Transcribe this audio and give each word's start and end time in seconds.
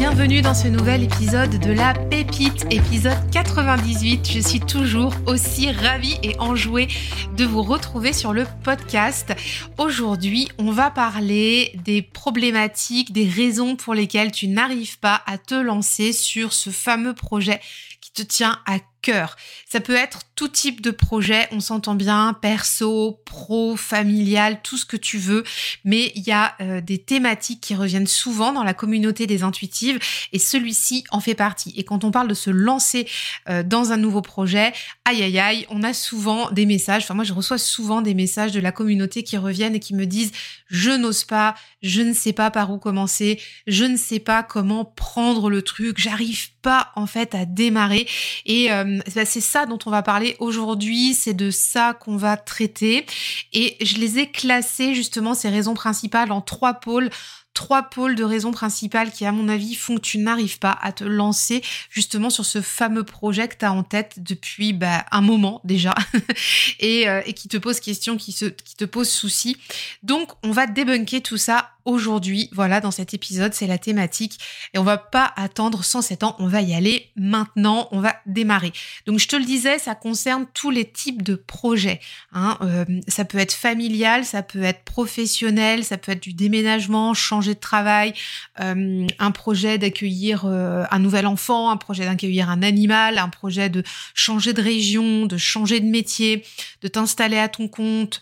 Bienvenue 0.00 0.40
dans 0.40 0.54
ce 0.54 0.66
nouvel 0.66 1.02
épisode 1.02 1.58
de 1.58 1.72
La 1.72 1.92
Pépite, 1.92 2.64
épisode 2.70 3.18
98. 3.32 4.30
Je 4.32 4.40
suis 4.40 4.60
toujours 4.60 5.12
aussi 5.26 5.70
ravie 5.70 6.16
et 6.22 6.38
enjouée 6.38 6.88
de 7.36 7.44
vous 7.44 7.62
retrouver 7.62 8.14
sur 8.14 8.32
le 8.32 8.46
podcast. 8.64 9.34
Aujourd'hui, 9.76 10.48
on 10.56 10.70
va 10.70 10.90
parler 10.90 11.78
des 11.84 12.00
problématiques, 12.00 13.12
des 13.12 13.28
raisons 13.28 13.76
pour 13.76 13.92
lesquelles 13.92 14.32
tu 14.32 14.48
n'arrives 14.48 14.98
pas 15.00 15.20
à 15.26 15.36
te 15.36 15.54
lancer 15.54 16.14
sur 16.14 16.54
ce 16.54 16.70
fameux 16.70 17.12
projet 17.12 17.60
qui 18.00 18.10
te 18.10 18.22
tient 18.22 18.58
à 18.64 18.78
cœur. 19.02 19.36
Ça 19.68 19.80
peut 19.80 19.94
être 19.94 20.20
tout 20.34 20.48
type 20.48 20.80
de 20.80 20.90
projet, 20.90 21.48
on 21.52 21.60
s'entend 21.60 21.94
bien, 21.94 22.34
perso, 22.40 23.20
pro, 23.26 23.76
familial, 23.76 24.60
tout 24.62 24.78
ce 24.78 24.86
que 24.86 24.96
tu 24.96 25.18
veux, 25.18 25.44
mais 25.84 26.12
il 26.14 26.22
y 26.22 26.32
a 26.32 26.54
euh, 26.60 26.80
des 26.80 26.98
thématiques 26.98 27.60
qui 27.60 27.74
reviennent 27.74 28.06
souvent 28.06 28.52
dans 28.52 28.64
la 28.64 28.72
communauté 28.72 29.26
des 29.26 29.42
intuitives 29.42 29.98
et 30.32 30.38
celui-ci 30.38 31.04
en 31.10 31.20
fait 31.20 31.34
partie. 31.34 31.74
Et 31.76 31.84
quand 31.84 32.04
on 32.04 32.10
parle 32.10 32.28
de 32.28 32.34
se 32.34 32.50
lancer 32.50 33.06
euh, 33.48 33.62
dans 33.62 33.92
un 33.92 33.96
nouveau 33.96 34.22
projet, 34.22 34.72
aïe 35.04 35.22
aïe 35.22 35.38
aïe, 35.38 35.66
on 35.68 35.82
a 35.82 35.92
souvent 35.92 36.50
des 36.50 36.66
messages, 36.66 37.02
enfin 37.02 37.14
moi 37.14 37.24
je 37.24 37.34
reçois 37.34 37.58
souvent 37.58 38.00
des 38.00 38.14
messages 38.14 38.52
de 38.52 38.60
la 38.60 38.72
communauté 38.72 39.22
qui 39.22 39.36
reviennent 39.36 39.74
et 39.74 39.80
qui 39.80 39.94
me 39.94 40.06
disent 40.06 40.32
je 40.68 40.90
n'ose 40.90 41.24
pas, 41.24 41.54
je 41.82 42.00
ne 42.00 42.14
sais 42.14 42.32
pas 42.32 42.50
par 42.50 42.70
où 42.70 42.78
commencer, 42.78 43.40
je 43.66 43.84
ne 43.84 43.96
sais 43.96 44.20
pas 44.20 44.42
comment 44.42 44.84
prendre 44.84 45.50
le 45.50 45.62
truc, 45.62 45.98
j'arrive 45.98 46.50
pas 46.62 46.92
en 46.96 47.06
fait 47.06 47.34
à 47.34 47.44
démarrer 47.44 48.06
et 48.46 48.72
euh, 48.72 48.84
bah, 49.14 49.24
c'est 49.24 49.40
ça 49.40 49.66
dont 49.66 49.78
on 49.86 49.90
va 49.90 50.02
parler 50.02 50.36
aujourd'hui, 50.38 51.14
c'est 51.14 51.34
de 51.34 51.50
ça 51.50 51.94
qu'on 51.94 52.16
va 52.16 52.36
traiter. 52.36 53.06
Et 53.52 53.76
je 53.80 53.96
les 53.96 54.18
ai 54.18 54.30
classées 54.30 54.94
justement, 54.94 55.34
ces 55.34 55.48
raisons 55.48 55.74
principales, 55.74 56.32
en 56.32 56.40
trois 56.40 56.74
pôles 56.74 57.10
trois 57.54 57.82
pôles 57.82 58.14
de 58.14 58.24
raisons 58.24 58.52
principales 58.52 59.10
qui, 59.10 59.24
à 59.24 59.32
mon 59.32 59.48
avis, 59.48 59.74
font 59.74 59.96
que 59.96 60.00
tu 60.00 60.18
n'arrives 60.18 60.58
pas 60.58 60.76
à 60.80 60.92
te 60.92 61.04
lancer 61.04 61.62
justement 61.90 62.30
sur 62.30 62.44
ce 62.44 62.60
fameux 62.60 63.04
projet 63.04 63.48
que 63.48 63.56
tu 63.56 63.64
as 63.64 63.72
en 63.72 63.82
tête 63.82 64.22
depuis 64.22 64.72
bah, 64.72 65.04
un 65.10 65.20
moment 65.20 65.60
déjà 65.64 65.94
et, 66.80 67.08
euh, 67.08 67.22
et, 67.26 67.32
qui 67.32 67.48
te 67.48 67.56
pose 67.56 67.80
question, 67.80 68.16
qui, 68.16 68.32
qui 68.34 68.76
te 68.76 68.84
pose 68.84 69.08
souci. 69.08 69.56
Donc, 70.02 70.30
on 70.42 70.52
va 70.52 70.66
débunker 70.66 71.22
tout 71.22 71.36
ça 71.36 71.70
aujourd'hui. 71.84 72.48
Voilà, 72.52 72.80
dans 72.80 72.90
cet 72.90 73.14
épisode, 73.14 73.54
c'est 73.54 73.66
la 73.66 73.78
thématique. 73.78 74.38
Et 74.74 74.78
on 74.78 74.84
va 74.84 74.98
pas 74.98 75.32
attendre 75.36 75.84
107 75.84 76.22
ans, 76.22 76.36
on 76.38 76.46
va 76.46 76.62
y 76.62 76.74
aller 76.74 77.10
maintenant, 77.16 77.88
on 77.92 78.00
va 78.00 78.16
démarrer. 78.26 78.72
Donc 79.06 79.18
je 79.18 79.28
te 79.28 79.36
le 79.36 79.44
disais, 79.44 79.78
ça 79.78 79.94
concerne 79.94 80.46
tous 80.54 80.70
les 80.70 80.90
types 80.90 81.22
de 81.22 81.34
projets. 81.34 82.00
Hein. 82.32 82.58
Euh, 82.62 82.84
ça 83.08 83.24
peut 83.24 83.38
être 83.38 83.52
familial, 83.52 84.24
ça 84.24 84.42
peut 84.42 84.62
être 84.62 84.84
professionnel, 84.84 85.84
ça 85.84 85.98
peut 85.98 86.12
être 86.12 86.22
du 86.22 86.32
déménagement, 86.32 87.14
changer 87.14 87.54
de 87.54 87.60
travail, 87.60 88.14
euh, 88.60 89.06
un 89.18 89.30
projet 89.30 89.78
d'accueillir 89.78 90.44
euh, 90.44 90.84
un 90.90 90.98
nouvel 90.98 91.26
enfant, 91.26 91.70
un 91.70 91.76
projet 91.76 92.04
d'accueillir 92.04 92.50
un 92.50 92.62
animal, 92.62 93.18
un 93.18 93.28
projet 93.28 93.68
de 93.68 93.82
changer 94.14 94.52
de 94.52 94.62
région, 94.62 95.26
de 95.26 95.36
changer 95.36 95.80
de 95.80 95.86
métier, 95.86 96.44
de 96.82 96.88
t'installer 96.88 97.38
à 97.38 97.48
ton 97.48 97.68
compte. 97.68 98.20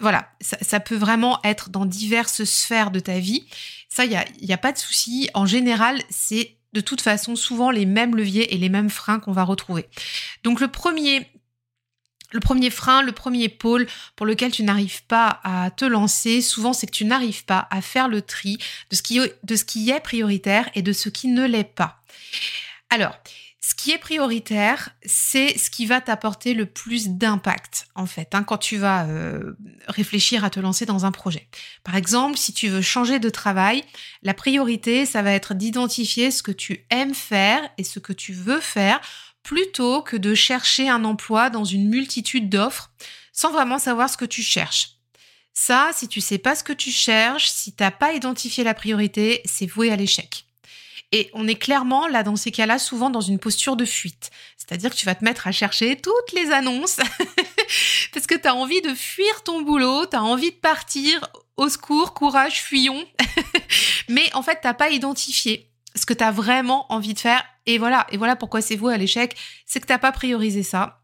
voilà, 0.00 0.28
ça, 0.40 0.56
ça 0.60 0.80
peut 0.80 0.96
vraiment 0.96 1.40
être 1.44 1.70
dans 1.70 1.84
diverses 1.84 2.44
sphères 2.44 2.90
ta 3.00 3.18
vie. 3.18 3.44
Ça, 3.88 4.04
il 4.04 4.10
n'y 4.10 4.16
a, 4.16 4.24
y 4.40 4.52
a 4.52 4.58
pas 4.58 4.72
de 4.72 4.78
souci. 4.78 5.28
En 5.34 5.46
général, 5.46 6.00
c'est 6.10 6.56
de 6.72 6.80
toute 6.80 7.00
façon 7.00 7.36
souvent 7.36 7.70
les 7.70 7.86
mêmes 7.86 8.16
leviers 8.16 8.52
et 8.54 8.58
les 8.58 8.68
mêmes 8.68 8.90
freins 8.90 9.20
qu'on 9.20 9.32
va 9.32 9.44
retrouver. 9.44 9.86
Donc 10.42 10.60
le 10.60 10.68
premier 10.68 11.28
le 12.34 12.40
premier 12.40 12.70
frein, 12.70 13.02
le 13.02 13.12
premier 13.12 13.48
pôle 13.48 13.86
pour 14.16 14.26
lequel 14.26 14.50
tu 14.50 14.64
n'arrives 14.64 15.04
pas 15.04 15.40
à 15.44 15.70
te 15.70 15.84
lancer, 15.84 16.42
souvent 16.42 16.72
c'est 16.72 16.86
que 16.86 16.92
tu 16.92 17.04
n'arrives 17.04 17.44
pas 17.44 17.68
à 17.70 17.80
faire 17.80 18.08
le 18.08 18.22
tri 18.22 18.58
de 18.90 18.96
ce, 18.96 19.02
qui, 19.02 19.20
de 19.20 19.56
ce 19.56 19.64
qui 19.64 19.88
est 19.90 20.00
prioritaire 20.00 20.68
et 20.74 20.82
de 20.82 20.92
ce 20.92 21.08
qui 21.08 21.28
ne 21.28 21.46
l'est 21.46 21.62
pas. 21.62 22.02
Alors, 22.90 23.16
ce 23.66 23.74
qui 23.74 23.92
est 23.92 23.98
prioritaire, 23.98 24.90
c'est 25.06 25.56
ce 25.56 25.70
qui 25.70 25.86
va 25.86 26.02
t'apporter 26.02 26.52
le 26.52 26.66
plus 26.66 27.08
d'impact, 27.08 27.86
en 27.94 28.04
fait, 28.04 28.34
hein, 28.34 28.42
quand 28.42 28.58
tu 28.58 28.76
vas 28.76 29.06
euh, 29.06 29.54
réfléchir 29.88 30.44
à 30.44 30.50
te 30.50 30.60
lancer 30.60 30.84
dans 30.84 31.06
un 31.06 31.12
projet. 31.12 31.48
Par 31.82 31.96
exemple, 31.96 32.36
si 32.36 32.52
tu 32.52 32.68
veux 32.68 32.82
changer 32.82 33.20
de 33.20 33.30
travail, 33.30 33.82
la 34.22 34.34
priorité, 34.34 35.06
ça 35.06 35.22
va 35.22 35.32
être 35.32 35.54
d'identifier 35.54 36.30
ce 36.30 36.42
que 36.42 36.52
tu 36.52 36.84
aimes 36.90 37.14
faire 37.14 37.62
et 37.78 37.84
ce 37.84 38.00
que 38.00 38.12
tu 38.12 38.34
veux 38.34 38.60
faire, 38.60 39.00
plutôt 39.42 40.02
que 40.02 40.18
de 40.18 40.34
chercher 40.34 40.90
un 40.90 41.02
emploi 41.02 41.48
dans 41.48 41.64
une 41.64 41.88
multitude 41.88 42.50
d'offres 42.50 42.90
sans 43.32 43.50
vraiment 43.50 43.78
savoir 43.78 44.10
ce 44.10 44.18
que 44.18 44.26
tu 44.26 44.42
cherches. 44.42 44.98
Ça, 45.54 45.88
si 45.94 46.06
tu 46.06 46.20
sais 46.20 46.36
pas 46.36 46.54
ce 46.54 46.64
que 46.64 46.74
tu 46.74 46.90
cherches, 46.90 47.48
si 47.48 47.72
t'as 47.74 47.90
pas 47.90 48.12
identifié 48.12 48.62
la 48.62 48.74
priorité, 48.74 49.40
c'est 49.46 49.66
voué 49.66 49.90
à 49.90 49.96
l'échec. 49.96 50.44
Et 51.14 51.30
on 51.32 51.46
est 51.46 51.54
clairement 51.54 52.08
là 52.08 52.24
dans 52.24 52.34
ces 52.34 52.50
cas-là 52.50 52.76
souvent 52.76 53.08
dans 53.08 53.20
une 53.20 53.38
posture 53.38 53.76
de 53.76 53.84
fuite. 53.84 54.32
C'est-à-dire 54.56 54.90
que 54.90 54.96
tu 54.96 55.06
vas 55.06 55.14
te 55.14 55.24
mettre 55.24 55.46
à 55.46 55.52
chercher 55.52 55.96
toutes 55.96 56.32
les 56.32 56.50
annonces 56.50 56.96
parce 58.12 58.26
que 58.26 58.34
tu 58.34 58.48
as 58.48 58.54
envie 58.56 58.82
de 58.82 58.92
fuir 58.92 59.44
ton 59.44 59.62
boulot, 59.62 60.06
tu 60.06 60.16
as 60.16 60.24
envie 60.24 60.50
de 60.50 60.56
partir 60.56 61.24
au 61.56 61.68
secours, 61.68 62.14
courage, 62.14 62.60
fuyons. 62.60 63.06
Mais 64.08 64.28
en 64.34 64.42
fait, 64.42 64.58
t'as 64.60 64.74
pas 64.74 64.90
identifié 64.90 65.70
ce 65.94 66.04
que 66.04 66.14
tu 66.14 66.24
as 66.24 66.32
vraiment 66.32 66.92
envie 66.92 67.14
de 67.14 67.20
faire. 67.20 67.44
Et 67.66 67.78
voilà, 67.78 68.08
et 68.10 68.16
voilà 68.16 68.34
pourquoi 68.34 68.60
c'est 68.60 68.74
vous 68.74 68.88
à 68.88 68.96
l'échec, 68.96 69.36
c'est 69.66 69.78
que 69.78 69.86
t'as 69.86 69.98
pas 69.98 70.10
priorisé 70.10 70.64
ça. 70.64 71.00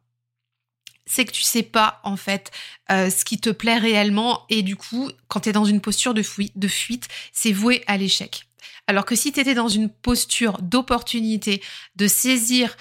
C'est 1.06 1.24
que 1.24 1.30
tu 1.30 1.42
sais 1.42 1.62
pas 1.62 2.00
en 2.02 2.16
fait 2.16 2.50
euh, 2.90 3.10
ce 3.10 3.24
qui 3.24 3.38
te 3.38 3.50
plaît 3.50 3.78
réellement 3.78 4.44
et 4.48 4.62
du 4.62 4.74
coup, 4.74 5.08
quand 5.28 5.38
tu 5.38 5.50
es 5.50 5.52
dans 5.52 5.64
une 5.64 5.80
posture 5.80 6.14
de 6.14 6.22
fuite 6.22 7.08
c'est 7.32 7.52
voué 7.52 7.84
à 7.86 7.96
l'échec. 7.96 8.49
Alors 8.90 9.04
que 9.04 9.14
si 9.14 9.30
tu 9.30 9.38
étais 9.38 9.54
dans 9.54 9.68
une 9.68 9.88
posture 9.88 10.60
d'opportunité, 10.60 11.62
de 11.94 12.08
saisir 12.08 12.76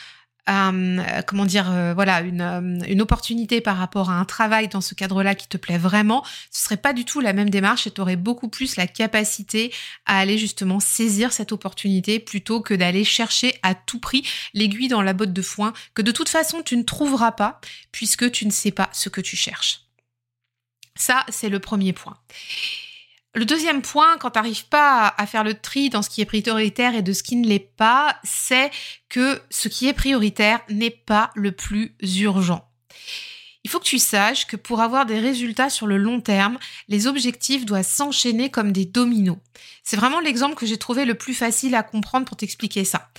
euh, 0.49 1.21
comment 1.27 1.45
dire, 1.45 1.69
euh, 1.69 1.93
voilà, 1.93 2.21
une, 2.21 2.41
euh, 2.41 2.83
une, 2.87 2.99
opportunité 3.03 3.61
par 3.61 3.77
rapport 3.77 4.09
à 4.09 4.15
un 4.15 4.25
travail 4.25 4.69
dans 4.69 4.81
ce 4.81 4.95
cadre-là 4.95 5.35
qui 5.35 5.47
te 5.47 5.57
plaît 5.57 5.77
vraiment, 5.77 6.25
ce 6.49 6.63
serait 6.63 6.77
pas 6.77 6.93
du 6.93 7.05
tout 7.05 7.19
la 7.19 7.31
même 7.31 7.51
démarche 7.51 7.85
et 7.85 7.91
tu 7.91 8.01
aurais 8.01 8.15
beaucoup 8.15 8.49
plus 8.49 8.75
la 8.75 8.87
capacité 8.87 9.71
à 10.07 10.17
aller 10.17 10.39
justement 10.39 10.79
saisir 10.79 11.31
cette 11.31 11.51
opportunité 11.51 12.17
plutôt 12.17 12.59
que 12.59 12.73
d'aller 12.73 13.03
chercher 13.03 13.59
à 13.61 13.75
tout 13.75 13.99
prix 13.99 14.27
l'aiguille 14.55 14.87
dans 14.87 15.03
la 15.03 15.13
botte 15.13 15.33
de 15.33 15.43
foin 15.43 15.73
que 15.93 16.01
de 16.01 16.11
toute 16.11 16.29
façon 16.29 16.63
tu 16.63 16.75
ne 16.75 16.81
trouveras 16.81 17.33
pas 17.33 17.61
puisque 17.91 18.31
tu 18.31 18.47
ne 18.47 18.51
sais 18.51 18.71
pas 18.71 18.89
ce 18.93 19.09
que 19.09 19.21
tu 19.21 19.35
cherches. 19.35 19.81
Ça, 20.95 21.23
c'est 21.29 21.49
le 21.49 21.59
premier 21.59 21.93
point. 21.93 22.17
Le 23.35 23.45
deuxième 23.45 23.83
point, 23.83 24.17
quand 24.17 24.31
tu 24.31 24.39
n'arrives 24.39 24.67
pas 24.67 25.13
à 25.17 25.27
faire 25.27 25.43
le 25.43 25.53
tri 25.53 25.89
dans 25.89 26.01
ce 26.01 26.09
qui 26.09 26.21
est 26.21 26.25
prioritaire 26.25 26.95
et 26.95 27.03
de 27.03 27.13
ce 27.13 27.21
qui 27.21 27.35
ne 27.35 27.47
l'est 27.47 27.59
pas, 27.59 28.17
c'est 28.23 28.71
que 29.07 29.39
ce 29.51 29.67
qui 29.67 29.87
est 29.87 29.93
prioritaire 29.93 30.61
n'est 30.69 30.89
pas 30.89 31.29
le 31.35 31.51
plus 31.51 31.95
urgent. 32.01 32.67
Il 33.63 33.69
faut 33.69 33.79
que 33.79 33.85
tu 33.85 33.99
saches 33.99 34.47
que 34.47 34.55
pour 34.55 34.81
avoir 34.81 35.05
des 35.05 35.19
résultats 35.19 35.69
sur 35.69 35.85
le 35.85 35.97
long 35.97 36.21
terme, 36.21 36.57
les 36.87 37.05
objectifs 37.05 37.65
doivent 37.65 37.85
s'enchaîner 37.85 38.49
comme 38.49 38.71
des 38.71 38.85
dominos. 38.85 39.37
C'est 39.83 39.97
vraiment 39.97 40.21
l'exemple 40.21 40.55
que 40.55 40.65
j'ai 40.65 40.77
trouvé 40.77 41.05
le 41.05 41.13
plus 41.13 41.33
facile 41.35 41.75
à 41.75 41.83
comprendre 41.83 42.25
pour 42.25 42.37
t'expliquer 42.37 42.83
ça. 42.83 43.09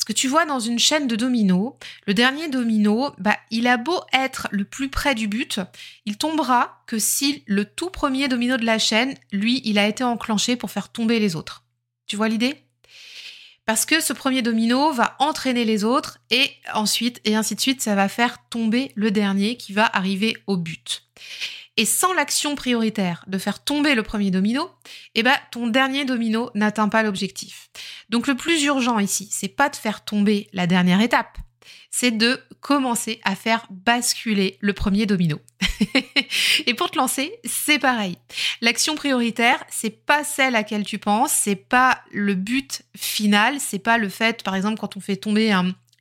Parce 0.00 0.06
que 0.06 0.18
tu 0.18 0.28
vois, 0.28 0.46
dans 0.46 0.60
une 0.60 0.78
chaîne 0.78 1.08
de 1.08 1.14
dominos, 1.14 1.74
le 2.06 2.14
dernier 2.14 2.48
domino, 2.48 3.12
bah, 3.18 3.36
il 3.50 3.66
a 3.66 3.76
beau 3.76 4.00
être 4.14 4.48
le 4.50 4.64
plus 4.64 4.88
près 4.88 5.14
du 5.14 5.28
but, 5.28 5.60
il 6.06 6.16
tombera 6.16 6.82
que 6.86 6.98
si 6.98 7.42
le 7.44 7.66
tout 7.66 7.90
premier 7.90 8.26
domino 8.26 8.56
de 8.56 8.64
la 8.64 8.78
chaîne, 8.78 9.14
lui, 9.30 9.60
il 9.62 9.78
a 9.78 9.86
été 9.86 10.02
enclenché 10.02 10.56
pour 10.56 10.70
faire 10.70 10.88
tomber 10.88 11.20
les 11.20 11.36
autres. 11.36 11.64
Tu 12.06 12.16
vois 12.16 12.30
l'idée? 12.30 12.64
Parce 13.66 13.84
que 13.84 14.00
ce 14.00 14.14
premier 14.14 14.40
domino 14.40 14.90
va 14.90 15.16
entraîner 15.18 15.66
les 15.66 15.84
autres 15.84 16.16
et 16.30 16.50
ensuite, 16.72 17.20
et 17.26 17.36
ainsi 17.36 17.54
de 17.54 17.60
suite, 17.60 17.82
ça 17.82 17.94
va 17.94 18.08
faire 18.08 18.38
tomber 18.48 18.92
le 18.94 19.10
dernier 19.10 19.58
qui 19.58 19.74
va 19.74 19.84
arriver 19.84 20.34
au 20.46 20.56
but. 20.56 21.04
Et 21.76 21.84
sans 21.84 22.12
l'action 22.12 22.56
prioritaire 22.56 23.24
de 23.26 23.38
faire 23.38 23.62
tomber 23.62 23.94
le 23.94 24.02
premier 24.02 24.30
domino, 24.30 24.70
eh 25.14 25.22
ben, 25.22 25.36
ton 25.50 25.66
dernier 25.66 26.04
domino 26.04 26.50
n'atteint 26.54 26.88
pas 26.88 27.02
l'objectif. 27.02 27.70
Donc 28.08 28.26
le 28.26 28.34
plus 28.34 28.62
urgent 28.64 28.98
ici, 28.98 29.28
c'est 29.30 29.48
pas 29.48 29.68
de 29.68 29.76
faire 29.76 30.04
tomber 30.04 30.48
la 30.52 30.66
dernière 30.66 31.00
étape, 31.00 31.38
c'est 31.90 32.10
de 32.10 32.40
commencer 32.60 33.20
à 33.24 33.34
faire 33.34 33.66
basculer 33.70 34.58
le 34.60 34.72
premier 34.72 35.06
domino. 35.06 35.38
et 36.66 36.74
pour 36.74 36.90
te 36.90 36.98
lancer, 36.98 37.32
c'est 37.44 37.78
pareil. 37.78 38.16
L'action 38.60 38.94
prioritaire, 38.94 39.64
c'est 39.70 40.04
pas 40.04 40.24
celle 40.24 40.54
à 40.54 40.60
laquelle 40.60 40.84
tu 40.84 40.98
penses, 40.98 41.32
c'est 41.32 41.56
pas 41.56 42.02
le 42.12 42.34
but 42.34 42.82
final, 42.96 43.60
c'est 43.60 43.78
pas 43.78 43.98
le 43.98 44.08
fait, 44.08 44.42
par 44.42 44.54
exemple, 44.54 44.78
quand 44.78 44.96
on 44.96 45.00
fait 45.00 45.16
tomber 45.16 45.52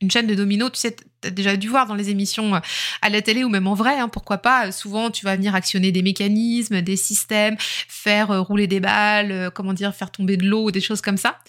une 0.01 0.09
chaîne 0.09 0.27
de 0.27 0.35
dominos, 0.35 0.71
tu 0.71 0.79
sais, 0.79 0.95
as 1.23 1.29
déjà 1.29 1.57
dû 1.57 1.67
voir 1.67 1.85
dans 1.87 1.95
les 1.95 2.09
émissions 2.09 2.55
euh, 2.55 2.59
à 3.01 3.09
la 3.09 3.21
télé 3.21 3.43
ou 3.43 3.49
même 3.49 3.67
en 3.67 3.73
vrai, 3.73 3.99
hein, 3.99 4.07
pourquoi 4.07 4.37
pas, 4.37 4.71
souvent 4.71 5.11
tu 5.11 5.25
vas 5.25 5.35
venir 5.35 5.55
actionner 5.55 5.91
des 5.91 6.01
mécanismes, 6.01 6.81
des 6.81 6.95
systèmes, 6.95 7.55
faire 7.59 8.31
euh, 8.31 8.41
rouler 8.41 8.67
des 8.67 8.79
balles, 8.79 9.31
euh, 9.31 9.49
comment 9.49 9.73
dire, 9.73 9.93
faire 9.93 10.11
tomber 10.11 10.37
de 10.37 10.45
l'eau, 10.45 10.71
des 10.71 10.81
choses 10.81 11.01
comme 11.01 11.17
ça 11.17 11.39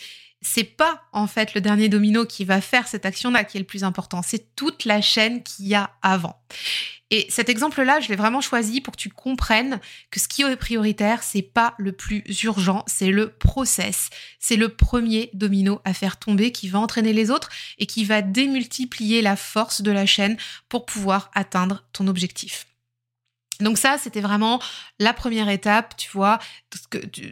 c'est 0.43 0.65
pas 0.65 1.03
en 1.13 1.27
fait 1.27 1.55
le 1.55 1.61
dernier 1.61 1.89
domino 1.89 2.25
qui 2.25 2.45
va 2.45 2.61
faire 2.61 2.89
cette 2.89 3.07
action-là 3.07 3.45
qui 3.45 3.59
est 3.59 3.61
le 3.61 3.67
plus 3.67 3.85
important, 3.85 4.23
c'est 4.23 4.55
toute 4.57 4.85
la 4.85 5.01
chaîne 5.01 5.43
qu'il 5.43 5.67
y 5.67 5.75
a 5.75 5.91
avant. 6.03 6.41
Et 7.13 7.27
cet 7.29 7.49
exemple-là, 7.49 7.99
je 7.99 8.09
l'ai 8.09 8.17
vraiment 8.17 8.41
choisi 8.41 8.81
pour 8.81 8.95
que 8.95 9.01
tu 9.01 9.09
comprennes 9.09 9.81
que 10.13 10.21
ce 10.21 10.29
qui 10.29 10.43
est 10.43 10.57
prioritaire, 10.57 11.25
c'est 11.25 11.43
pas 11.43 11.75
le 11.77 11.91
plus 11.91 12.23
urgent, 12.45 12.85
c'est 12.87 13.11
le 13.11 13.31
process. 13.31 14.11
C'est 14.39 14.55
le 14.55 14.69
premier 14.69 15.29
domino 15.35 15.81
à 15.85 15.93
faire 15.93 16.19
tomber 16.19 16.53
qui 16.53 16.69
va 16.69 16.79
entraîner 16.79 17.13
les 17.13 17.33
autres 17.33 17.51
et 17.79 17.87
qui 17.87 18.05
va 18.05 18.23
démultiplier 18.23 19.23
la 19.23 19.35
force 19.35 19.83
de 19.83 19.91
la 19.91 20.07
chaîne 20.07 20.37
pour 20.69 20.87
pouvoir 20.87 21.33
atteindre 21.35 21.83
ton 21.93 22.07
objectif. 22.07 22.70
Donc 23.61 23.79
ça, 23.79 23.97
c'était 23.99 24.21
vraiment 24.21 24.61
la 24.99 25.13
première 25.13 25.49
étape, 25.49 25.97
tu 25.97 26.11
vois, 26.13 26.39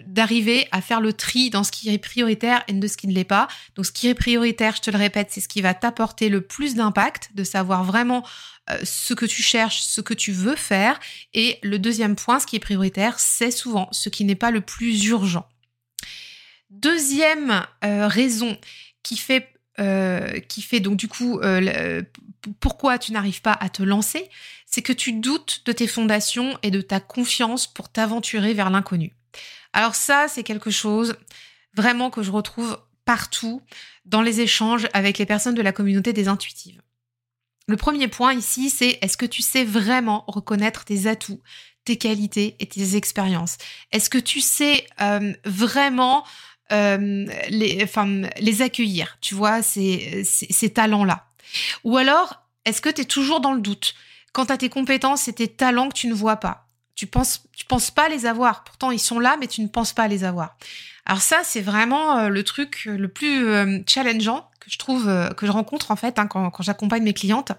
d'arriver 0.06 0.69
à 0.72 0.80
faire 0.80 1.00
le 1.00 1.12
tri 1.12 1.50
dans 1.50 1.64
ce 1.64 1.72
qui 1.72 1.88
est 1.88 1.98
prioritaire 1.98 2.64
et 2.69 2.72
de 2.72 2.86
ce 2.86 2.96
qui 2.96 3.06
ne 3.08 3.12
l'est 3.12 3.25
pas. 3.25 3.48
Donc 3.75 3.86
ce 3.86 3.92
qui 3.92 4.08
est 4.08 4.14
prioritaire, 4.14 4.76
je 4.76 4.82
te 4.82 4.90
le 4.90 4.98
répète, 4.98 5.28
c'est 5.30 5.40
ce 5.40 5.48
qui 5.48 5.60
va 5.60 5.75
t'apporter 5.75 6.28
le 6.28 6.40
plus 6.40 6.75
d'impact, 6.75 7.30
de 7.34 7.44
savoir 7.44 7.84
vraiment 7.84 8.25
euh, 8.70 8.78
ce 8.84 9.14
que 9.14 9.26
tu 9.26 9.42
cherches, 9.42 9.80
ce 9.80 10.00
que 10.00 10.14
tu 10.14 10.32
veux 10.32 10.56
faire. 10.56 10.98
Et 11.34 11.58
le 11.62 11.78
deuxième 11.78 12.16
point, 12.16 12.38
ce 12.40 12.46
qui 12.46 12.56
est 12.56 12.60
prioritaire, 12.60 13.19
c'est 13.19 13.50
souvent 13.50 13.88
ce 13.92 14.08
qui 14.08 14.24
n'est 14.24 14.34
pas 14.34 14.50
le 14.50 14.60
plus 14.60 15.06
urgent. 15.06 15.48
Deuxième 16.70 17.66
euh, 17.84 18.08
raison 18.08 18.58
qui 19.02 19.16
fait 19.16 19.48
euh, 19.81 20.40
qui 20.40 20.60
fait 20.60 20.81
donc 20.81 20.96
du 20.96 21.06
coup 21.06 21.40
pourquoi 22.61 22.99
tu 22.99 23.12
n'arrives 23.12 23.43
pas 23.43 23.52
à 23.52 23.69
te 23.69 23.82
lancer, 23.82 24.29
c'est 24.67 24.82
que 24.82 24.93
tu 24.93 25.12
doutes 25.12 25.62
de 25.67 25.73
tes 25.73 25.87
fondations 25.87 26.58
et 26.62 26.70
de 26.70 26.81
ta 26.81 27.00
confiance 27.00 27.67
pour 27.67 27.88
t'aventurer 27.88 28.55
vers 28.55 28.70
l'inconnu. 28.70 29.14
Alors 29.73 29.94
ça, 29.94 30.29
c'est 30.29 30.43
quelque 30.43 30.70
chose 30.70 31.17
vraiment 31.75 32.11
que 32.11 32.23
je 32.23 32.31
retrouve 32.31 32.79
partout 33.05 33.62
dans 34.05 34.23
les 34.23 34.40
échanges 34.40 34.88
avec 34.93 35.19
les 35.19 35.26
personnes 35.26 35.55
de 35.55 35.62
la 35.62 35.73
communauté 35.73 36.12
des 36.12 36.29
intuitives. 36.29 36.82
Le 37.67 37.76
premier 37.76 38.08
point 38.08 38.32
ici, 38.32 38.70
c'est 38.70 38.99
est-ce 39.02 39.17
que 39.17 39.26
tu 39.26 39.43
sais 39.43 39.64
vraiment 39.64 40.25
reconnaître 40.26 40.84
tes 40.84 41.06
atouts, 41.06 41.41
tes 41.84 41.96
qualités 41.96 42.56
et 42.61 42.67
tes 42.67 42.96
expériences? 42.96 43.58
Est-ce 43.93 44.08
que 44.08 44.19
tu 44.19 44.41
sais 44.41 44.87
euh, 45.02 45.34
vraiment 45.44 46.25
euh, 46.73 47.26
les, 47.50 47.87
les 48.41 48.62
accueillir, 48.62 49.19
tu 49.20 49.34
vois, 49.34 49.62
ces 49.62 50.73
talents-là 50.75 51.27
ou 51.84 51.96
alors, 51.96 52.42
est-ce 52.64 52.80
que 52.80 52.88
tu 52.88 53.02
es 53.02 53.04
toujours 53.04 53.40
dans 53.40 53.52
le 53.52 53.60
doute? 53.60 53.94
Quant 54.32 54.44
à 54.44 54.56
tes 54.56 54.68
compétences 54.68 55.28
et 55.28 55.32
tes 55.32 55.48
talents 55.48 55.88
que 55.88 55.94
tu 55.94 56.06
ne 56.06 56.14
vois 56.14 56.36
pas 56.36 56.68
Tu 56.94 57.06
penses, 57.06 57.42
tu 57.56 57.64
penses 57.64 57.90
pas 57.90 58.08
les 58.08 58.26
avoir. 58.26 58.64
Pourtant, 58.64 58.90
ils 58.90 59.00
sont 59.00 59.18
là, 59.18 59.36
mais 59.40 59.46
tu 59.46 59.62
ne 59.62 59.68
penses 59.68 59.92
pas 59.92 60.08
les 60.08 60.24
avoir. 60.24 60.56
Alors 61.06 61.22
ça, 61.22 61.40
c'est 61.42 61.62
vraiment 61.62 62.18
euh, 62.18 62.28
le 62.28 62.44
truc 62.44 62.82
le 62.84 63.08
plus 63.08 63.48
euh, 63.48 63.78
challengeant 63.86 64.48
que 64.60 64.70
je 64.70 64.76
trouve, 64.76 65.08
euh, 65.08 65.30
que 65.30 65.46
je 65.46 65.50
rencontre 65.50 65.90
en 65.90 65.96
fait 65.96 66.18
hein, 66.18 66.26
quand, 66.26 66.50
quand 66.50 66.62
j'accompagne 66.62 67.02
mes 67.02 67.14
clientes. 67.14 67.52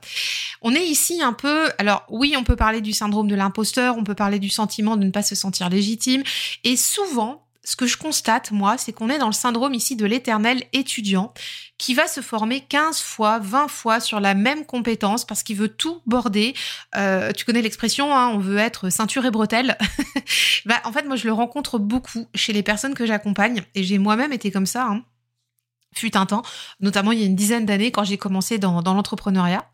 On 0.61 0.75
est 0.75 0.85
ici 0.85 1.23
un 1.23 1.33
peu, 1.33 1.69
alors 1.79 2.05
oui, 2.09 2.35
on 2.37 2.43
peut 2.43 2.55
parler 2.55 2.79
du 2.79 2.93
syndrome 2.93 3.27
de 3.27 3.33
l'imposteur, 3.33 3.97
on 3.97 4.03
peut 4.03 4.13
parler 4.13 4.37
du 4.37 4.49
sentiment 4.49 4.97
de 4.97 5.03
ne 5.03 5.09
pas 5.09 5.23
se 5.23 5.33
sentir 5.33 5.69
légitime, 5.69 6.21
et 6.63 6.77
souvent, 6.77 7.48
ce 7.63 7.75
que 7.75 7.85
je 7.87 7.97
constate, 7.97 8.51
moi, 8.51 8.77
c'est 8.77 8.93
qu'on 8.93 9.09
est 9.09 9.17
dans 9.17 9.27
le 9.27 9.33
syndrome 9.33 9.73
ici 9.73 9.95
de 9.95 10.05
l'éternel 10.05 10.63
étudiant 10.73 11.33
qui 11.77 11.93
va 11.93 12.07
se 12.07 12.21
former 12.21 12.61
15 12.61 12.99
fois, 12.99 13.39
20 13.39 13.67
fois 13.67 13.99
sur 13.99 14.19
la 14.19 14.33
même 14.33 14.65
compétence 14.65 15.25
parce 15.25 15.43
qu'il 15.43 15.55
veut 15.55 15.69
tout 15.69 16.01
border. 16.05 16.53
Euh, 16.95 17.31
tu 17.31 17.45
connais 17.45 17.61
l'expression, 17.61 18.15
hein, 18.15 18.29
on 18.29 18.39
veut 18.39 18.57
être 18.57 18.89
ceinture 18.89 19.25
et 19.25 19.31
bretelle. 19.31 19.77
bah, 20.65 20.81
en 20.83 20.91
fait, 20.91 21.03
moi, 21.03 21.15
je 21.15 21.25
le 21.25 21.33
rencontre 21.33 21.79
beaucoup 21.79 22.27
chez 22.35 22.53
les 22.53 22.63
personnes 22.63 22.93
que 22.93 23.05
j'accompagne 23.05 23.63
et 23.75 23.83
j'ai 23.83 23.97
moi-même 23.97 24.33
été 24.33 24.51
comme 24.51 24.65
ça. 24.65 24.87
Hein 24.87 25.03
fut 25.93 26.15
un 26.15 26.25
temps, 26.25 26.43
notamment 26.79 27.11
il 27.11 27.19
y 27.19 27.23
a 27.23 27.25
une 27.25 27.35
dizaine 27.35 27.65
d'années 27.65 27.91
quand 27.91 28.03
j'ai 28.03 28.17
commencé 28.17 28.57
dans, 28.57 28.81
l'entrepreneuriat. 28.81 29.69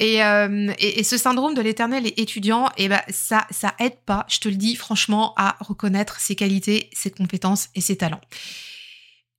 Euh, 0.00 0.72
et, 0.78 1.04
ce 1.04 1.16
syndrome 1.16 1.54
de 1.54 1.60
l'éternel 1.60 2.06
étudiant, 2.16 2.70
et 2.76 2.88
ben 2.88 3.02
ça 3.08 3.46
ça 3.50 3.74
aide 3.78 3.98
pas, 4.06 4.24
je 4.28 4.38
te 4.38 4.48
le 4.48 4.54
dis 4.54 4.76
franchement, 4.76 5.34
à 5.36 5.56
reconnaître 5.60 6.20
ses 6.20 6.36
qualités, 6.36 6.90
ses 6.92 7.10
compétences 7.10 7.68
et 7.74 7.80
ses 7.80 7.96
talents. 7.96 8.20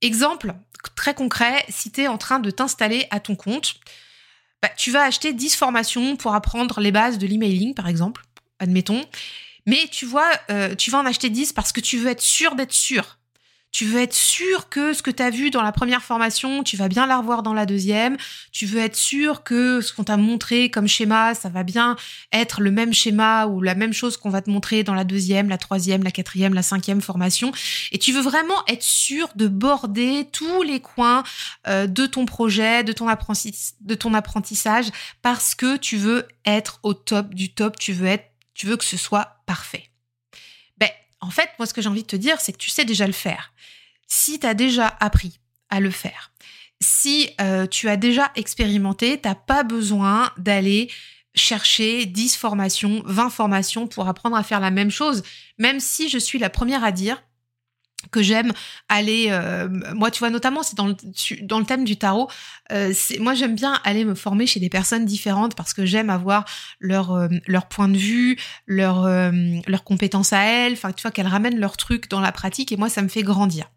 Exemple 0.02 0.54
très 0.96 1.14
concret, 1.14 1.64
si 1.68 1.90
tu 1.90 2.02
es 2.02 2.08
en 2.08 2.18
train 2.18 2.38
de 2.38 2.50
t'installer 2.50 3.06
à 3.10 3.20
ton 3.20 3.36
compte, 3.36 3.76
bah, 4.62 4.68
tu 4.76 4.90
vas 4.90 5.02
acheter 5.02 5.32
10 5.32 5.56
formations 5.56 6.16
pour 6.16 6.34
apprendre 6.34 6.80
les 6.80 6.92
bases 6.92 7.18
de 7.18 7.26
l'emailing, 7.26 7.74
par 7.74 7.88
exemple, 7.88 8.22
admettons. 8.58 9.04
Mais 9.66 9.88
tu 9.90 10.04
vois, 10.04 10.30
euh, 10.50 10.74
tu 10.74 10.90
vas 10.90 10.98
en 10.98 11.06
acheter 11.06 11.30
10 11.30 11.52
parce 11.52 11.72
que 11.72 11.80
tu 11.80 11.98
veux 11.98 12.10
être 12.10 12.22
sûr 12.22 12.54
d'être 12.54 12.72
sûr 12.72 13.18
tu 13.74 13.86
veux 13.86 14.00
être 14.00 14.14
sûr 14.14 14.68
que 14.68 14.92
ce 14.92 15.02
que 15.02 15.10
tu 15.10 15.20
as 15.20 15.30
vu 15.30 15.50
dans 15.50 15.60
la 15.60 15.72
première 15.72 16.00
formation, 16.00 16.62
tu 16.62 16.76
vas 16.76 16.86
bien 16.86 17.06
la 17.06 17.18
revoir 17.18 17.42
dans 17.42 17.52
la 17.52 17.66
deuxième. 17.66 18.16
Tu 18.52 18.66
veux 18.66 18.78
être 18.78 18.94
sûr 18.94 19.42
que 19.42 19.80
ce 19.80 19.92
qu'on 19.92 20.04
t'a 20.04 20.16
montré 20.16 20.70
comme 20.70 20.86
schéma, 20.86 21.34
ça 21.34 21.48
va 21.48 21.64
bien 21.64 21.96
être 22.32 22.60
le 22.60 22.70
même 22.70 22.94
schéma 22.94 23.46
ou 23.46 23.60
la 23.60 23.74
même 23.74 23.92
chose 23.92 24.16
qu'on 24.16 24.30
va 24.30 24.42
te 24.42 24.48
montrer 24.48 24.84
dans 24.84 24.94
la 24.94 25.02
deuxième, 25.02 25.48
la 25.48 25.58
troisième, 25.58 26.04
la 26.04 26.12
quatrième, 26.12 26.54
la 26.54 26.62
cinquième 26.62 27.00
formation. 27.00 27.50
Et 27.90 27.98
tu 27.98 28.12
veux 28.12 28.20
vraiment 28.20 28.64
être 28.68 28.84
sûr 28.84 29.30
de 29.34 29.48
border 29.48 30.28
tous 30.30 30.62
les 30.62 30.78
coins 30.78 31.24
euh, 31.66 31.88
de 31.88 32.06
ton 32.06 32.26
projet, 32.26 32.84
de 32.84 32.92
ton, 32.92 33.06
de 33.06 33.94
ton 33.96 34.14
apprentissage, 34.14 34.86
parce 35.20 35.56
que 35.56 35.78
tu 35.78 35.96
veux 35.96 36.28
être 36.46 36.78
au 36.84 36.94
top 36.94 37.34
du 37.34 37.52
top. 37.52 37.76
Tu 37.76 37.92
veux 37.92 38.06
être, 38.06 38.30
tu 38.54 38.68
veux 38.68 38.76
que 38.76 38.84
ce 38.84 38.96
soit 38.96 39.38
parfait. 39.46 39.90
En 41.24 41.30
fait, 41.30 41.48
moi, 41.58 41.66
ce 41.66 41.72
que 41.72 41.80
j'ai 41.80 41.88
envie 41.88 42.02
de 42.02 42.06
te 42.06 42.16
dire, 42.16 42.40
c'est 42.40 42.52
que 42.52 42.58
tu 42.58 42.70
sais 42.70 42.84
déjà 42.84 43.06
le 43.06 43.12
faire. 43.12 43.52
Si 44.06 44.38
tu 44.38 44.46
as 44.46 44.54
déjà 44.54 44.94
appris 45.00 45.40
à 45.70 45.80
le 45.80 45.90
faire, 45.90 46.32
si 46.82 47.30
euh, 47.40 47.66
tu 47.66 47.88
as 47.88 47.96
déjà 47.96 48.30
expérimenté, 48.36 49.18
tu 49.20 49.26
n'as 49.26 49.34
pas 49.34 49.62
besoin 49.62 50.30
d'aller 50.36 50.90
chercher 51.34 52.04
10 52.04 52.36
formations, 52.36 53.02
20 53.06 53.30
formations 53.30 53.86
pour 53.86 54.06
apprendre 54.06 54.36
à 54.36 54.42
faire 54.42 54.60
la 54.60 54.70
même 54.70 54.90
chose, 54.90 55.22
même 55.58 55.80
si 55.80 56.08
je 56.10 56.18
suis 56.18 56.38
la 56.38 56.50
première 56.50 56.84
à 56.84 56.92
dire 56.92 57.22
que 58.10 58.22
j'aime 58.22 58.52
aller 58.88 59.26
euh, 59.30 59.68
moi 59.94 60.10
tu 60.10 60.18
vois 60.20 60.30
notamment 60.30 60.62
c'est 60.62 60.76
dans 60.76 60.86
le 60.86 60.94
dans 61.42 61.58
le 61.58 61.64
thème 61.64 61.84
du 61.84 61.96
tarot 61.96 62.28
euh, 62.72 62.92
moi 63.20 63.34
j'aime 63.34 63.54
bien 63.54 63.80
aller 63.84 64.04
me 64.04 64.14
former 64.14 64.46
chez 64.46 64.60
des 64.60 64.68
personnes 64.68 65.04
différentes 65.04 65.54
parce 65.54 65.74
que 65.74 65.84
j'aime 65.84 66.10
avoir 66.10 66.44
leur 66.80 67.12
euh, 67.12 67.28
leur 67.46 67.66
point 67.66 67.88
de 67.88 67.96
vue 67.96 68.36
leur 68.66 69.08
leurs 69.66 69.84
compétences 69.84 70.32
à 70.32 70.42
elles 70.42 70.74
enfin 70.74 70.92
tu 70.92 71.02
vois 71.02 71.10
qu'elles 71.10 71.26
ramènent 71.26 71.58
leur 71.58 71.76
truc 71.76 72.08
dans 72.08 72.20
la 72.20 72.32
pratique 72.32 72.72
et 72.72 72.76
moi 72.76 72.88
ça 72.88 73.02
me 73.02 73.08
fait 73.08 73.22
grandir. 73.22 73.70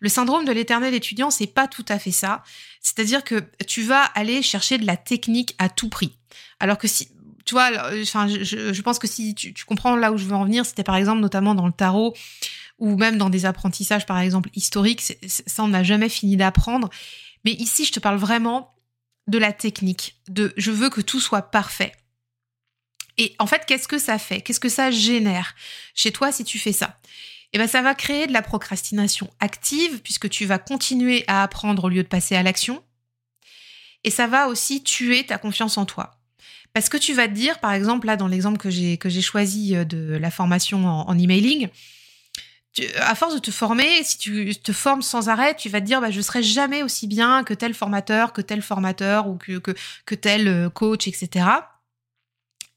Le 0.00 0.08
syndrome 0.08 0.44
de 0.44 0.52
l'éternel 0.52 0.94
étudiant 0.94 1.30
c'est 1.30 1.46
pas 1.46 1.68
tout 1.68 1.84
à 1.88 1.98
fait 1.98 2.10
ça. 2.10 2.42
C'est-à-dire 2.80 3.24
que 3.24 3.42
tu 3.66 3.82
vas 3.82 4.02
aller 4.02 4.42
chercher 4.42 4.78
de 4.78 4.86
la 4.86 4.96
technique 4.96 5.54
à 5.58 5.68
tout 5.68 5.88
prix. 5.88 6.16
Alors 6.60 6.78
que 6.78 6.88
si 6.88 7.08
tu 7.50 7.54
vois, 7.54 7.70
je 8.02 8.82
pense 8.82 9.00
que 9.00 9.08
si 9.08 9.34
tu, 9.34 9.52
tu 9.52 9.64
comprends 9.64 9.96
là 9.96 10.12
où 10.12 10.16
je 10.16 10.24
veux 10.24 10.36
en 10.36 10.44
venir, 10.44 10.64
c'était 10.64 10.84
par 10.84 10.94
exemple 10.94 11.20
notamment 11.20 11.54
dans 11.56 11.66
le 11.66 11.72
tarot, 11.72 12.14
ou 12.80 12.96
même 12.96 13.18
dans 13.18 13.30
des 13.30 13.44
apprentissages, 13.44 14.06
par 14.06 14.18
exemple, 14.18 14.50
historiques, 14.54 15.02
ça, 15.26 15.62
on 15.62 15.68
n'a 15.68 15.84
jamais 15.84 16.08
fini 16.08 16.36
d'apprendre. 16.36 16.90
Mais 17.44 17.52
ici, 17.52 17.84
je 17.84 17.92
te 17.92 18.00
parle 18.00 18.16
vraiment 18.16 18.74
de 19.28 19.38
la 19.38 19.52
technique, 19.52 20.16
de 20.28 20.52
je 20.56 20.70
veux 20.70 20.90
que 20.90 21.00
tout 21.00 21.20
soit 21.20 21.42
parfait. 21.42 21.92
Et 23.18 23.34
en 23.38 23.46
fait, 23.46 23.64
qu'est-ce 23.66 23.86
que 23.86 23.98
ça 23.98 24.18
fait? 24.18 24.40
Qu'est-ce 24.40 24.60
que 24.60 24.68
ça 24.68 24.90
génère 24.90 25.54
chez 25.94 26.10
toi 26.10 26.32
si 26.32 26.42
tu 26.42 26.58
fais 26.58 26.72
ça? 26.72 26.98
Eh 27.52 27.58
bien, 27.58 27.66
ça 27.66 27.82
va 27.82 27.94
créer 27.94 28.26
de 28.26 28.32
la 28.32 28.42
procrastination 28.42 29.28
active, 29.40 30.00
puisque 30.00 30.28
tu 30.30 30.46
vas 30.46 30.58
continuer 30.58 31.24
à 31.26 31.42
apprendre 31.42 31.84
au 31.84 31.88
lieu 31.88 32.02
de 32.02 32.08
passer 32.08 32.34
à 32.34 32.42
l'action. 32.42 32.82
Et 34.04 34.10
ça 34.10 34.26
va 34.26 34.48
aussi 34.48 34.82
tuer 34.82 35.26
ta 35.26 35.36
confiance 35.36 35.76
en 35.76 35.84
toi. 35.84 36.18
Parce 36.72 36.88
que 36.88 36.96
tu 36.96 37.12
vas 37.12 37.28
te 37.28 37.34
dire, 37.34 37.58
par 37.58 37.72
exemple, 37.72 38.06
là, 38.06 38.16
dans 38.16 38.28
l'exemple 38.28 38.58
que 38.58 38.70
j'ai, 38.70 39.20
choisi 39.20 39.74
euh, 39.76 39.84
de 39.84 40.16
la 40.16 40.30
formation 40.30 40.86
en, 40.86 41.08
en 41.08 41.18
emailing, 41.18 41.68
à 43.00 43.14
force 43.14 43.34
de 43.34 43.40
te 43.40 43.50
former, 43.50 44.02
si 44.04 44.18
tu 44.18 44.54
te 44.56 44.72
formes 44.72 45.02
sans 45.02 45.28
arrêt, 45.28 45.54
tu 45.54 45.68
vas 45.68 45.80
te 45.80 45.86
dire 45.86 46.00
bah, 46.00 46.10
je 46.10 46.20
serai 46.20 46.42
jamais 46.42 46.82
aussi 46.82 47.06
bien 47.06 47.42
que 47.44 47.54
tel 47.54 47.74
formateur, 47.74 48.32
que 48.32 48.40
tel 48.40 48.62
formateur 48.62 49.26
ou 49.26 49.36
que, 49.36 49.58
que, 49.58 50.14
tel 50.14 50.48
euh, 50.48 50.70
coach, 50.70 51.08
etc. 51.08 51.46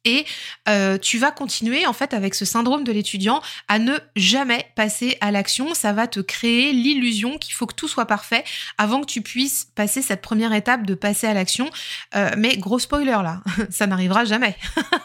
Et 0.06 0.26
euh, 0.68 0.98
tu 0.98 1.18
vas 1.18 1.32
continuer 1.32 1.86
en 1.88 1.94
fait 1.94 2.14
avec 2.14 2.36
ce 2.36 2.46
syndrome 2.46 2.84
de 2.84 2.92
l'étudiant 2.92 3.42
à 3.68 3.80
ne 3.80 3.98
jamais 4.16 4.66
passer 4.76 5.18
à 5.22 5.32
l'action. 5.32 5.74
Ça 5.74 5.94
va 5.94 6.08
te 6.08 6.20
créer 6.20 6.74
l'illusion 6.74 7.38
qu'il 7.38 7.54
faut 7.54 7.66
que 7.66 7.76
tout 7.76 7.88
soit 7.88 8.06
parfait 8.06 8.44
avant 8.78 9.02
que 9.02 9.06
tu 9.06 9.22
puisses 9.22 9.70
passer 9.76 10.02
cette 10.02 10.22
première 10.22 10.54
étape 10.54 10.86
de 10.86 10.94
passer 10.94 11.28
à 11.28 11.34
l'action. 11.34 11.70
Euh, 12.16 12.32
mais 12.38 12.58
gros 12.58 12.80
spoiler 12.80 13.12
là, 13.12 13.42
ça 13.70 13.88
n'arrivera 13.88 14.26
jamais. 14.26 14.58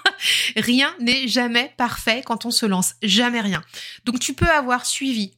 rien 0.57 0.95
n'est 1.01 1.29
jamais 1.29 1.73
parfait 1.77 2.23
quand 2.25 2.45
on 2.45 2.51
se 2.51 2.67
lance, 2.67 2.95
jamais 3.03 3.41
rien. 3.41 3.63
Donc 4.05 4.19
tu 4.19 4.35
peux 4.35 4.51
avoir 4.51 4.85
suivi 4.85 5.33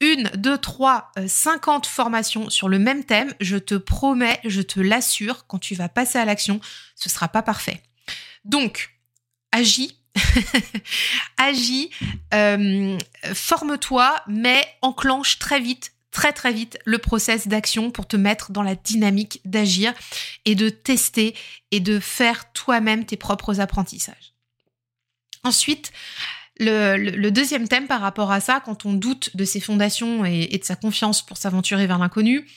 une, 0.00 0.30
deux, 0.34 0.58
trois, 0.58 1.10
euh, 1.18 1.26
cinquante 1.26 1.86
formations 1.86 2.50
sur 2.50 2.68
le 2.68 2.78
même 2.78 3.04
thème, 3.04 3.34
je 3.40 3.56
te 3.56 3.74
promets, 3.74 4.40
je 4.44 4.62
te 4.62 4.80
l'assure, 4.80 5.46
quand 5.46 5.58
tu 5.58 5.74
vas 5.74 5.88
passer 5.88 6.18
à 6.18 6.24
l'action, 6.24 6.60
ce 6.94 7.08
sera 7.08 7.28
pas 7.28 7.42
parfait. 7.42 7.82
Donc, 8.48 8.90
agis, 9.52 9.96
agis, 11.36 11.90
euh, 12.34 12.98
forme-toi, 13.34 14.20
mais 14.26 14.66
enclenche 14.82 15.38
très 15.38 15.60
vite, 15.60 15.92
très 16.10 16.32
très 16.32 16.52
vite 16.52 16.78
le 16.84 16.98
process 16.98 17.46
d'action 17.46 17.90
pour 17.90 18.08
te 18.08 18.16
mettre 18.16 18.50
dans 18.50 18.62
la 18.62 18.74
dynamique 18.74 19.40
d'agir 19.44 19.94
et 20.44 20.54
de 20.54 20.68
tester 20.68 21.36
et 21.70 21.80
de 21.80 22.00
faire 22.00 22.52
toi-même 22.52 23.04
tes 23.04 23.16
propres 23.16 23.60
apprentissages. 23.60 24.32
Ensuite, 25.44 25.92
le, 26.58 27.30
deuxième 27.30 27.68
thème 27.68 27.86
par 27.86 28.00
rapport 28.00 28.32
à 28.32 28.40
ça, 28.40 28.60
quand 28.60 28.84
on 28.84 28.92
doute 28.92 29.36
de 29.36 29.44
ses 29.44 29.60
fondations 29.60 30.24
et, 30.24 30.46
de 30.46 30.64
sa 30.64 30.76
confiance 30.76 31.24
pour 31.24 31.36
s'aventurer 31.36 31.86
vers 31.86 31.98
l'inconnu, 31.98 32.48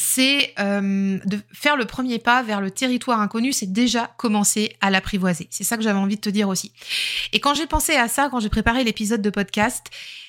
c'est 0.00 0.54
euh, 0.58 1.18
de 1.24 1.38
faire 1.52 1.76
le 1.76 1.84
premier 1.84 2.18
pas 2.18 2.42
vers 2.42 2.60
le 2.60 2.70
territoire 2.70 3.20
inconnu, 3.20 3.52
c'est 3.52 3.70
déjà 3.70 4.10
commencer 4.16 4.74
à 4.80 4.90
l'apprivoiser. 4.90 5.46
C'est 5.50 5.62
ça 5.62 5.76
que 5.76 5.82
j'avais 5.82 5.98
envie 5.98 6.16
de 6.16 6.20
te 6.20 6.30
dire 6.30 6.48
aussi. 6.48 6.72
Et 7.32 7.40
quand 7.40 7.54
j'ai 7.54 7.66
pensé 7.66 7.94
à 7.94 8.08
ça, 8.08 8.28
quand 8.30 8.40
j'ai 8.40 8.48
préparé 8.48 8.82
l'épisode 8.82 9.22
de 9.22 9.30
podcast, 9.30 9.86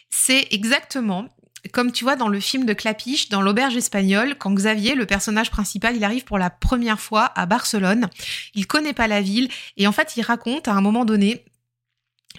c'est 0.10 0.48
exactement 0.52 1.30
comme 1.72 1.92
tu 1.92 2.04
vois 2.04 2.16
dans 2.16 2.28
le 2.28 2.40
film 2.40 2.66
de 2.66 2.74
Clapiche, 2.74 3.30
dans 3.30 3.42
l'auberge 3.42 3.78
espagnole, 3.78 4.36
quand 4.36 4.52
Xavier, 4.52 4.96
le 4.96 5.06
personnage 5.06 5.52
principal, 5.52 5.96
il 5.96 6.04
arrive 6.04 6.24
pour 6.24 6.40
la 6.40 6.50
première 6.50 7.00
fois 7.00 7.32
à 7.36 7.46
Barcelone, 7.46 8.10
il 8.56 8.66
connaît 8.66 8.94
pas 8.94 9.08
la 9.08 9.22
ville 9.22 9.48
et 9.78 9.86
en 9.86 9.92
fait 9.92 10.14
il 10.18 10.24
raconte 10.24 10.68
à 10.68 10.74
un 10.74 10.82
moment 10.82 11.06
donné 11.06 11.46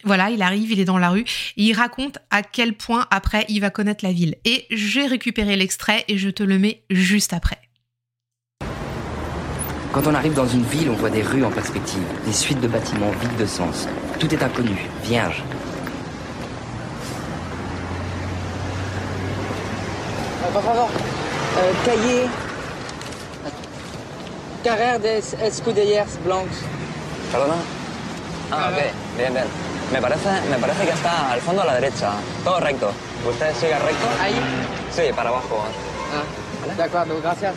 voilà, 0.05 0.31
il 0.31 0.43
arrive, 0.43 0.73
il 0.73 0.81
est 0.81 0.85
dans 0.85 0.99
la 0.99 1.11
rue, 1.11 1.25
et 1.57 1.63
il 1.63 1.73
raconte 1.75 2.19
à 2.31 2.43
quel 2.43 2.75
point 2.75 3.07
après 3.11 3.45
il 3.49 3.61
va 3.61 3.71
connaître 3.71 4.05
la 4.05 4.13
ville. 4.13 4.37
Et 4.45 4.67
j'ai 4.71 5.07
récupéré 5.07 5.57
l'extrait 5.57 6.05
et 6.09 6.19
je 6.19 6.31
te 6.31 6.43
le 6.43 6.59
mets 6.59 6.83
juste 6.91 7.33
après. 7.33 7.59
Quand 9.93 10.07
on 10.07 10.15
arrive 10.15 10.33
dans 10.33 10.47
une 10.47 10.65
ville, 10.65 10.89
on 10.89 10.95
voit 10.95 11.11
des 11.11 11.23
rues 11.23 11.45
en 11.45 11.51
perspective, 11.51 12.03
des 12.25 12.33
suites 12.33 12.61
de 12.61 12.69
bâtiments 12.69 13.11
vides 13.21 13.37
de 13.37 13.47
sens. 13.47 13.87
Tout 14.19 14.33
est 14.35 14.43
inconnu, 14.43 14.77
vierge. 15.05 15.43
Euh, 20.55 20.59
euh, 20.59 21.73
cahier. 21.85 22.23
Carrère 24.65 25.01
des 25.01 25.35
escudellers 25.43 26.05
blancs. 26.25 26.47
Perdona. 27.31 27.55
Ah, 28.51 28.71
ok. 28.71 28.85
Bien, 29.19 29.31
bien. 29.31 29.45
Me 29.93 30.01
parece, 30.01 30.29
me 30.51 30.57
parece 30.57 30.85
que 30.85 30.91
está 30.91 31.33
al 31.33 31.41
fondo 31.41 31.63
a 31.63 31.67
la 31.67 31.75
derecha. 31.75 32.13
Todo 32.45 32.61
recto. 32.61 32.91
¿Usted 33.29 33.55
sigue 33.55 33.79
recto? 33.79 34.07
Ahí. 34.23 34.35
Sí, 34.91 35.03
para 35.15 35.29
abajo. 35.29 35.65
Ah, 36.15 36.75
d'accord, 36.77 37.07
gracias. 37.23 37.55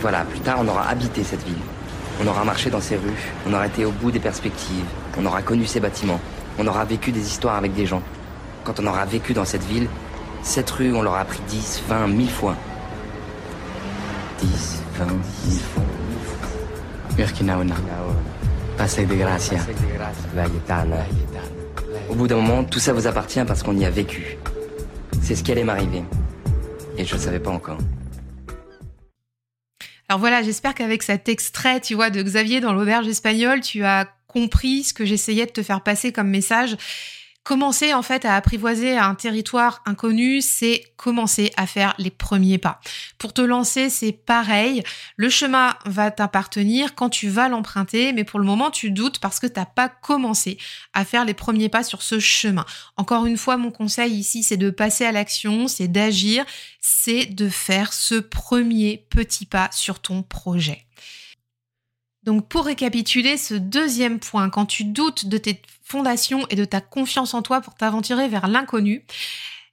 Voilà, 0.00 0.24
plus 0.24 0.40
tard, 0.40 0.60
on 0.60 0.68
aura 0.68 0.88
habité 0.88 1.24
cette 1.24 1.42
ville. 1.42 1.62
On 2.22 2.26
aura 2.28 2.44
marché 2.44 2.70
dans 2.70 2.80
ces 2.80 2.96
rues, 2.96 3.32
on 3.46 3.52
aura 3.52 3.66
été 3.66 3.84
au 3.84 3.90
bout 3.90 4.10
des 4.10 4.20
perspectives, 4.20 4.86
on 5.18 5.26
aura 5.26 5.42
connu 5.42 5.66
ces 5.66 5.80
bâtiments, 5.80 6.20
on 6.58 6.66
aura 6.66 6.84
vécu 6.84 7.12
des 7.12 7.20
histoires 7.20 7.56
avec 7.56 7.74
des 7.74 7.86
gens. 7.86 8.02
Quand 8.64 8.80
on 8.80 8.86
aura 8.86 9.04
vécu 9.04 9.34
dans 9.34 9.44
cette 9.44 9.64
ville, 9.64 9.88
cette 10.42 10.70
rue, 10.70 10.94
on 10.94 11.02
l'aura 11.02 11.20
appris 11.20 11.40
10, 11.48 11.82
20, 11.88 12.06
1000 12.06 12.30
fois. 12.30 12.54
10, 14.40 14.82
20, 14.98 15.06
1000 15.06 15.60
fois. 15.60 15.82
Au 22.10 22.14
bout 22.14 22.26
d'un 22.26 22.36
moment, 22.36 22.62
tout 22.64 22.78
ça 22.78 22.92
vous 22.92 23.06
appartient 23.06 23.42
parce 23.46 23.62
qu'on 23.62 23.76
y 23.76 23.84
a 23.84 23.90
vécu. 23.90 24.36
C'est 25.22 25.34
ce 25.34 25.42
qui 25.42 25.52
allait 25.52 25.64
m'arriver. 25.64 26.02
Et 26.98 27.04
je 27.04 27.14
ne 27.14 27.20
savais 27.20 27.40
pas 27.40 27.50
encore. 27.50 27.78
Alors 30.08 30.20
voilà, 30.20 30.42
j'espère 30.42 30.74
qu'avec 30.74 31.02
cet 31.02 31.28
extrait, 31.28 31.80
tu 31.80 31.94
vois, 31.94 32.10
de 32.10 32.22
Xavier 32.22 32.60
dans 32.60 32.72
l'auberge 32.72 33.08
espagnole, 33.08 33.60
tu 33.60 33.82
as 33.84 34.08
compris 34.28 34.84
ce 34.84 34.94
que 34.94 35.04
j'essayais 35.04 35.46
de 35.46 35.50
te 35.50 35.62
faire 35.62 35.82
passer 35.82 36.12
comme 36.12 36.28
message 36.28 36.76
Commencer 37.46 37.94
en 37.94 38.02
fait 38.02 38.24
à 38.24 38.34
apprivoiser 38.34 38.98
un 38.98 39.14
territoire 39.14 39.80
inconnu, 39.86 40.40
c'est 40.40 40.82
commencer 40.96 41.52
à 41.56 41.68
faire 41.68 41.94
les 41.96 42.10
premiers 42.10 42.58
pas. 42.58 42.80
Pour 43.18 43.32
te 43.32 43.40
lancer, 43.40 43.88
c'est 43.88 44.10
pareil. 44.10 44.82
Le 45.14 45.30
chemin 45.30 45.76
va 45.84 46.10
t'appartenir 46.10 46.96
quand 46.96 47.08
tu 47.08 47.28
vas 47.28 47.48
l'emprunter, 47.48 48.12
mais 48.12 48.24
pour 48.24 48.40
le 48.40 48.46
moment, 48.46 48.72
tu 48.72 48.90
doutes 48.90 49.20
parce 49.20 49.38
que 49.38 49.46
tu 49.46 49.60
n'as 49.60 49.64
pas 49.64 49.88
commencé 49.88 50.58
à 50.92 51.04
faire 51.04 51.24
les 51.24 51.34
premiers 51.34 51.68
pas 51.68 51.84
sur 51.84 52.02
ce 52.02 52.18
chemin. 52.18 52.64
Encore 52.96 53.26
une 53.26 53.36
fois, 53.36 53.56
mon 53.56 53.70
conseil 53.70 54.14
ici, 54.14 54.42
c'est 54.42 54.56
de 54.56 54.70
passer 54.70 55.04
à 55.04 55.12
l'action, 55.12 55.68
c'est 55.68 55.86
d'agir, 55.86 56.44
c'est 56.80 57.26
de 57.26 57.48
faire 57.48 57.92
ce 57.92 58.16
premier 58.16 59.06
petit 59.08 59.46
pas 59.46 59.68
sur 59.70 60.00
ton 60.00 60.24
projet. 60.24 60.84
Donc 62.26 62.48
pour 62.48 62.66
récapituler 62.66 63.36
ce 63.36 63.54
deuxième 63.54 64.18
point, 64.18 64.50
quand 64.50 64.66
tu 64.66 64.84
doutes 64.84 65.26
de 65.26 65.38
tes 65.38 65.62
fondations 65.84 66.46
et 66.50 66.56
de 66.56 66.64
ta 66.64 66.80
confiance 66.80 67.32
en 67.34 67.42
toi 67.42 67.60
pour 67.60 67.74
t'aventurer 67.74 68.28
vers 68.28 68.48
l'inconnu, 68.48 69.04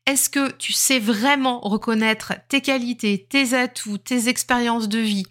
est-ce 0.05 0.29
que 0.29 0.51
tu 0.51 0.71
sais 0.71 0.99
vraiment 0.99 1.59
reconnaître 1.61 2.33
tes 2.49 2.61
qualités, 2.61 3.25
tes 3.27 3.55
atouts, 3.55 3.97
tes 3.97 4.27
expériences 4.27 4.87
de 4.87 4.99
vie, 4.99 5.25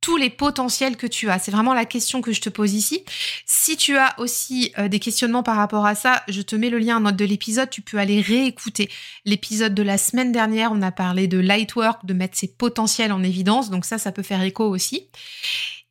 tous 0.00 0.16
les 0.16 0.30
potentiels 0.30 0.96
que 0.96 1.08
tu 1.08 1.28
as? 1.28 1.40
C'est 1.40 1.50
vraiment 1.50 1.74
la 1.74 1.86
question 1.86 2.20
que 2.20 2.32
je 2.32 2.40
te 2.40 2.50
pose 2.50 2.74
ici. 2.74 3.02
Si 3.46 3.76
tu 3.76 3.96
as 3.96 4.14
aussi 4.20 4.72
euh, 4.78 4.88
des 4.88 5.00
questionnements 5.00 5.42
par 5.42 5.56
rapport 5.56 5.86
à 5.86 5.96
ça, 5.96 6.22
je 6.28 6.42
te 6.42 6.54
mets 6.54 6.70
le 6.70 6.78
lien 6.78 6.98
en 6.98 7.00
note 7.00 7.16
de 7.16 7.24
l'épisode. 7.24 7.70
Tu 7.70 7.80
peux 7.80 7.98
aller 7.98 8.20
réécouter 8.20 8.90
l'épisode 9.24 9.74
de 9.74 9.82
la 9.82 9.98
semaine 9.98 10.30
dernière. 10.32 10.70
On 10.70 10.82
a 10.82 10.92
parlé 10.92 11.26
de 11.26 11.38
lightwork, 11.38 12.06
de 12.06 12.14
mettre 12.14 12.38
ses 12.38 12.48
potentiels 12.48 13.12
en 13.12 13.24
évidence. 13.24 13.70
Donc 13.70 13.84
ça, 13.86 13.98
ça 13.98 14.12
peut 14.12 14.22
faire 14.22 14.42
écho 14.42 14.64
aussi. 14.64 15.08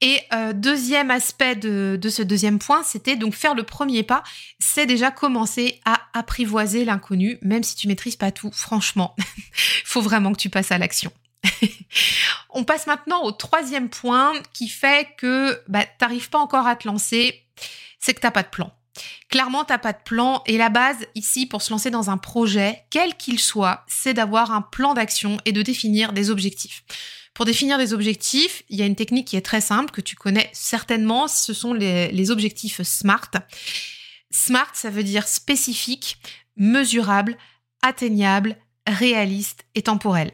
Et 0.02 0.22
euh, 0.34 0.54
deuxième 0.54 1.12
aspect 1.12 1.56
de, 1.56 2.00
ce 2.10 2.22
deuxième 2.22 2.60
point, 2.60 2.84
c'était 2.84 3.18
donc 3.18 3.34
faire 3.34 3.54
le 3.54 3.64
premier 3.64 4.04
pas, 4.04 4.24
c'est 4.60 4.86
déjà 4.86 5.12
commencer 5.12 5.82
à 5.84 6.00
apprivoiser 6.14 6.86
l'inconnu, 6.86 7.38
même 7.42 7.64
si 7.64 7.76
tu 7.76 7.88
maîtrises 7.88 8.16
pas 8.16 8.32
tout. 8.32 8.52
Franchement, 8.54 9.16
faut 9.86 10.02
vraiment 10.02 10.32
que 10.32 10.40
tu 10.40 10.50
passes 10.50 10.72
à 10.72 10.78
l'action. 10.78 11.12
On 12.50 12.64
passe 12.64 12.88
maintenant 12.88 13.24
au 13.24 13.32
troisième 13.32 13.90
point 13.90 14.34
qui 14.54 14.70
fait 14.70 15.10
que 15.18 15.62
bah, 15.68 15.84
tu 15.84 15.92
n'arrives 16.02 16.30
pas 16.30 16.40
encore 16.40 16.68
à 16.68 16.76
te 16.76 16.88
lancer, 16.88 17.44
c'est 18.00 18.14
que 18.14 18.22
tu 18.22 18.26
n'as 18.26 18.32
pas 18.32 18.44
de 18.44 18.50
plan. 18.50 18.72
Clairement, 19.30 19.66
tu 19.66 19.74
n'as 19.74 19.78
pas 19.78 19.94
de 19.94 20.02
plan 20.04 20.44
et 20.46 20.58
la 20.58 20.70
base 20.70 21.06
ici 21.14 21.46
pour 21.46 21.62
se 21.62 21.72
lancer 21.72 21.92
dans 21.92 22.10
un 22.10 22.18
projet, 22.18 22.84
quel 22.90 23.16
qu'il 23.16 23.40
soit, 23.40 23.84
c'est 23.88 24.14
d'avoir 24.14 24.52
un 24.52 24.62
plan 24.62 24.94
d'action 24.94 25.38
et 25.46 25.52
de 25.52 25.62
définir 25.62 26.14
des 26.14 26.30
objectifs. 26.30 26.84
Pour 27.40 27.46
définir 27.46 27.78
des 27.78 27.94
objectifs, 27.94 28.64
il 28.68 28.78
y 28.78 28.82
a 28.82 28.86
une 28.86 28.98
technique 28.98 29.26
qui 29.26 29.38
est 29.38 29.42
très 29.42 29.62
simple, 29.62 29.92
que 29.92 30.02
tu 30.02 30.18
connais 30.18 30.50
certainement, 30.52 31.30
ce 31.30 31.54
sont 31.54 31.74
les, 31.74 32.32
objectifs 32.32 32.82
SMART. 32.82 33.32
SMART, 34.30 34.72
ça 34.74 34.90
veut 34.90 35.06
dire 35.06 35.26
spécifique, 35.26 36.18
mesurable, 36.58 37.38
atteignable, 37.82 38.58
réaliste 38.86 39.64
et 39.74 39.84
temporel. 39.84 40.34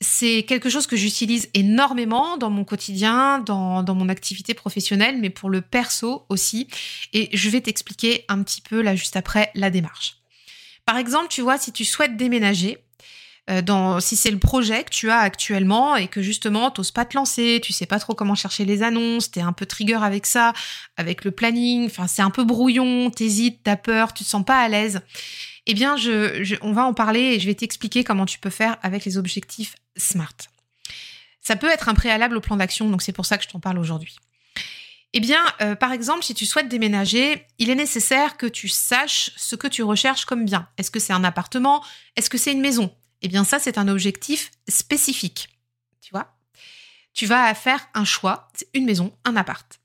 C'est 0.00 0.42
quelque 0.42 0.68
chose 0.68 0.88
que 0.88 0.96
j'utilise 0.96 1.50
énormément 1.54 2.36
dans 2.36 2.50
mon 2.50 2.64
quotidien, 2.64 3.38
dans, 3.38 3.84
mon 3.94 4.08
activité 4.08 4.54
professionnelle, 4.54 5.20
mais 5.20 5.30
pour 5.30 5.50
le 5.50 5.60
perso 5.60 6.26
aussi. 6.30 6.66
Et 7.12 7.28
je 7.32 7.48
vais 7.48 7.60
t'expliquer 7.60 8.24
un 8.26 8.42
petit 8.42 8.60
peu 8.60 8.82
là 8.82 8.96
juste 8.96 9.14
après 9.14 9.52
la 9.54 9.70
démarche. 9.70 10.16
Par 10.84 10.96
exemple, 10.96 11.28
tu 11.28 11.42
vois, 11.42 11.58
si 11.58 11.70
tu 11.70 11.84
souhaites 11.84 12.16
déménager, 12.16 12.83
dans, 13.62 14.00
si 14.00 14.16
c'est 14.16 14.30
le 14.30 14.38
projet 14.38 14.84
que 14.84 14.90
tu 14.90 15.10
as 15.10 15.18
actuellement 15.18 15.96
et 15.96 16.08
que 16.08 16.22
justement 16.22 16.70
t'oses 16.70 16.90
pas 16.90 17.04
te 17.04 17.16
lancer, 17.16 17.60
tu 17.62 17.72
sais 17.72 17.84
pas 17.84 17.98
trop 17.98 18.14
comment 18.14 18.34
chercher 18.34 18.64
les 18.64 18.82
annonces, 18.82 19.30
t'es 19.30 19.42
un 19.42 19.52
peu 19.52 19.66
trigger 19.66 19.98
avec 20.02 20.24
ça, 20.24 20.54
avec 20.96 21.24
le 21.24 21.30
planning, 21.30 21.86
enfin 21.86 22.06
c'est 22.06 22.22
un 22.22 22.30
peu 22.30 22.44
brouillon, 22.44 23.10
t'hésites, 23.10 23.60
t'as 23.62 23.76
peur, 23.76 24.14
tu 24.14 24.24
te 24.24 24.28
sens 24.28 24.44
pas 24.44 24.60
à 24.60 24.68
l'aise. 24.68 25.02
Eh 25.66 25.74
bien, 25.74 25.96
on 26.62 26.72
va 26.72 26.84
en 26.84 26.94
parler 26.94 27.20
et 27.20 27.40
je 27.40 27.46
vais 27.46 27.54
t'expliquer 27.54 28.04
comment 28.04 28.26
tu 28.26 28.38
peux 28.38 28.50
faire 28.50 28.76
avec 28.82 29.04
les 29.04 29.16
objectifs 29.16 29.76
SMART. 29.96 30.36
Ça 31.40 31.56
peut 31.56 31.70
être 31.70 31.88
un 31.88 31.94
préalable 31.94 32.36
au 32.36 32.40
plan 32.40 32.56
d'action, 32.56 32.88
donc 32.88 33.02
c'est 33.02 33.12
pour 33.12 33.26
ça 33.26 33.36
que 33.36 33.44
je 33.44 33.48
t'en 33.48 33.60
parle 33.60 33.78
aujourd'hui. 33.78 34.16
Eh 35.12 35.20
bien, 35.20 35.40
euh, 35.60 35.76
par 35.76 35.92
exemple, 35.92 36.24
si 36.24 36.34
tu 36.34 36.44
souhaites 36.44 36.68
déménager, 36.68 37.46
il 37.58 37.70
est 37.70 37.76
nécessaire 37.76 38.36
que 38.36 38.46
tu 38.46 38.68
saches 38.68 39.30
ce 39.36 39.54
que 39.54 39.68
tu 39.68 39.82
recherches 39.82 40.24
comme 40.24 40.44
bien. 40.44 40.68
Est-ce 40.76 40.90
que 40.90 40.98
c'est 40.98 41.12
un 41.12 41.22
appartement? 41.22 41.84
Est-ce 42.16 42.28
que 42.28 42.36
c'est 42.36 42.52
une 42.52 42.60
maison? 42.60 42.92
Eh 43.22 43.28
bien 43.28 43.44
ça, 43.44 43.58
c'est 43.58 43.78
un 43.78 43.88
objectif 43.88 44.50
spécifique. 44.68 45.48
Tu 46.00 46.10
vois? 46.12 46.34
Tu 47.12 47.26
vas 47.26 47.54
faire 47.54 47.88
un 47.94 48.04
choix, 48.04 48.48
une 48.74 48.84
maison, 48.84 49.16
un 49.24 49.36
appart. 49.36 49.80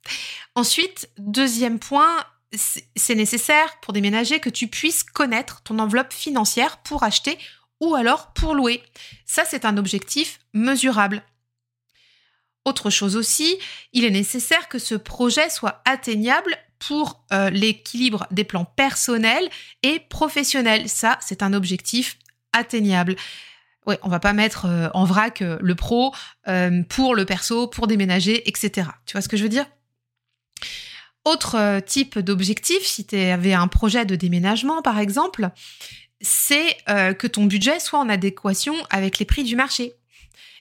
Ensuite, 0.56 1.10
deuxième 1.18 1.80
point, 1.80 2.26
c'est 2.52 3.16
nécessaire 3.16 3.80
pour 3.82 3.94
déménager 3.94 4.40
que 4.40 4.50
tu 4.50 4.68
puisses 4.68 5.04
connaître 5.04 5.62
ton 5.62 5.78
enveloppe 5.80 6.14
financière 6.14 6.78
pour 6.80 7.04
acheter 7.04 7.38
ou 7.80 7.96
alors 7.96 8.34
pour 8.34 8.56
louer. 8.56 8.84
Ça, 9.26 9.44
c'est 9.46 9.66
un 9.66 9.78
objectif 9.78 10.40
mesurable. 10.54 11.24
Autre 12.66 12.90
chose 12.90 13.16
aussi, 13.16 13.58
il 13.94 14.04
est 14.04 14.12
nécessaire 14.12 14.68
que 14.68 14.80
ce 14.80 14.96
projet 14.96 15.50
soit 15.50 15.82
atteignable 15.86 16.58
pour 16.78 17.24
euh, 17.32 17.50
l'équilibre 17.50 18.28
des 18.32 18.44
plans 18.44 18.66
personnels 18.66 19.50
et 19.84 20.00
professionnels. 20.00 20.90
Ça, 20.90 21.18
c'est 21.22 21.44
un 21.44 21.54
objectif 21.54 22.18
atteignable. 22.54 23.16
Ouais, 23.86 24.00
on 24.04 24.10
va 24.10 24.20
pas 24.20 24.34
mettre 24.34 24.66
euh, 24.66 24.90
en 24.94 25.06
vrac 25.06 25.42
euh, 25.42 25.58
le 25.62 25.76
pro 25.76 26.14
pour 26.90 27.16
le 27.16 27.26
perso, 27.26 27.68
pour 27.68 27.88
déménager, 27.88 28.48
etc. 28.48 28.90
Tu 29.06 29.14
vois 29.14 29.22
ce 29.22 29.30
que 29.30 29.38
je 29.38 29.44
veux 29.44 29.50
dire? 29.50 29.66
Autre 31.26 31.82
type 31.86 32.18
d'objectif, 32.18 32.84
si 32.86 33.06
tu 33.06 33.18
avais 33.18 33.54
un 33.54 33.68
projet 33.68 34.06
de 34.06 34.16
déménagement 34.16 34.82
par 34.82 34.98
exemple, 35.00 35.50
c'est 36.22 36.78
que 36.88 37.28
ton 37.28 37.46
budget 37.46 37.80
soit 37.80 38.00
en 38.00 38.10
adéquation 38.10 38.74
avec 38.90 39.20
les 39.20 39.26
prix 39.26 39.44
du 39.44 39.56
marché. 39.56 39.99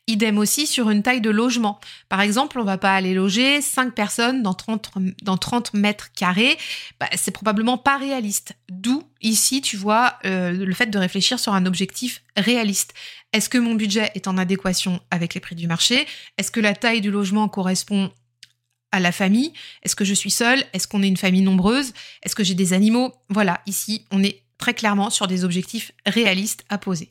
Idem 0.09 0.39
aussi 0.39 0.67
sur 0.67 0.89
une 0.89 1.03
taille 1.03 1.21
de 1.21 1.29
logement. 1.29 1.79
Par 2.09 2.23
exemple, 2.23 2.59
on 2.59 2.65
va 2.65 2.79
pas 2.79 2.95
aller 2.95 3.13
loger 3.13 3.61
5 3.61 3.95
personnes 3.95 4.43
dans 4.43 4.55
30, 4.55 4.91
dans 5.23 5.37
30 5.37 5.75
mètres 5.75 6.11
carrés. 6.15 6.57
Bah, 6.99 7.09
c'est 7.15 7.31
probablement 7.31 7.77
pas 7.77 7.99
réaliste. 7.99 8.55
D'où, 8.71 9.05
ici, 9.21 9.61
tu 9.61 9.77
vois, 9.77 10.15
euh, 10.25 10.51
le 10.51 10.75
fait 10.75 10.87
de 10.87 10.99
réfléchir 10.99 11.39
sur 11.39 11.53
un 11.53 11.67
objectif 11.67 12.23
réaliste. 12.39 12.95
Est-ce 13.35 13.51
que 13.51 13.59
mon 13.59 13.75
budget 13.75 14.11
est 14.15 14.27
en 14.29 14.39
adéquation 14.39 14.99
avec 15.11 15.35
les 15.35 15.41
prix 15.41 15.55
du 15.55 15.67
marché? 15.67 16.07
Est-ce 16.39 16.51
que 16.51 16.61
la 16.61 16.75
taille 16.75 17.03
du 17.03 17.11
logement 17.11 17.47
correspond 17.47 18.11
à 18.93 19.01
la 19.01 19.13
famille? 19.13 19.53
Est-ce 19.83 19.95
que 19.95 20.07
je 20.07 20.15
suis 20.15 20.31
seule? 20.31 20.65
Est-ce 20.73 20.89
qu'on 20.89 21.03
est 21.03 21.09
une 21.09 21.19
famille 21.19 21.43
nombreuse? 21.43 21.93
Est-ce 22.23 22.35
que 22.35 22.45
j'ai 22.45 22.55
des 22.55 22.73
animaux? 22.73 23.13
Voilà, 23.29 23.61
ici, 23.67 24.07
on 24.11 24.23
est 24.23 24.43
très 24.57 24.73
clairement 24.73 25.11
sur 25.11 25.27
des 25.27 25.45
objectifs 25.45 25.93
réalistes 26.07 26.65
à 26.71 26.79
poser. 26.79 27.11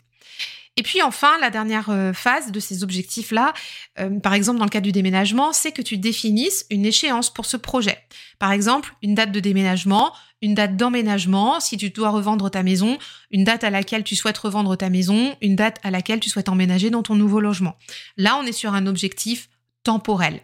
Et 0.78 0.84
puis 0.84 1.02
enfin, 1.02 1.38
la 1.42 1.50
dernière 1.50 1.90
euh, 1.90 2.14
phase 2.14 2.52
de 2.52 2.60
ces 2.60 2.84
objectifs-là, 2.84 3.54
euh, 4.00 4.20
par 4.20 4.36
exemple 4.36 4.60
dans 4.60 4.66
le 4.66 4.70
cas 4.70 4.80
du 4.80 4.92
déménagement, 4.92 5.52
c'est 5.52 5.72
que 5.72 5.82
tu 5.82 5.98
définisses 5.98 6.68
une 6.70 6.86
échéance 6.86 7.34
pour 7.34 7.48
ce 7.48 7.58
projet. 7.58 7.98
Par 8.38 8.52
exemple, 8.52 8.94
une 9.02 9.16
date 9.16 9.32
de 9.32 9.40
déménagement, 9.40 10.14
une 10.44 10.54
date 10.54 10.78
d'emménagement, 10.78 11.60
si 11.60 11.78
tu 11.78 11.90
dois 11.90 12.12
revendre 12.12 12.52
ta 12.52 12.62
maison, 12.62 13.00
une 13.32 13.44
date 13.44 13.64
à 13.64 13.72
laquelle 13.72 14.04
tu 14.04 14.16
souhaites 14.16 14.38
revendre 14.38 14.78
ta 14.78 14.92
maison, 14.92 15.36
une 15.42 15.56
date 15.56 15.80
à 15.84 15.90
laquelle 15.90 16.20
tu 16.20 16.30
souhaites 16.30 16.48
emménager 16.48 16.92
dans 16.92 17.02
ton 17.02 17.16
nouveau 17.16 17.40
logement. 17.40 17.76
Là, 18.16 18.38
on 18.38 18.46
est 18.46 18.52
sur 18.52 18.76
un 18.76 18.86
objectif 18.86 19.50
temporel. 19.84 20.42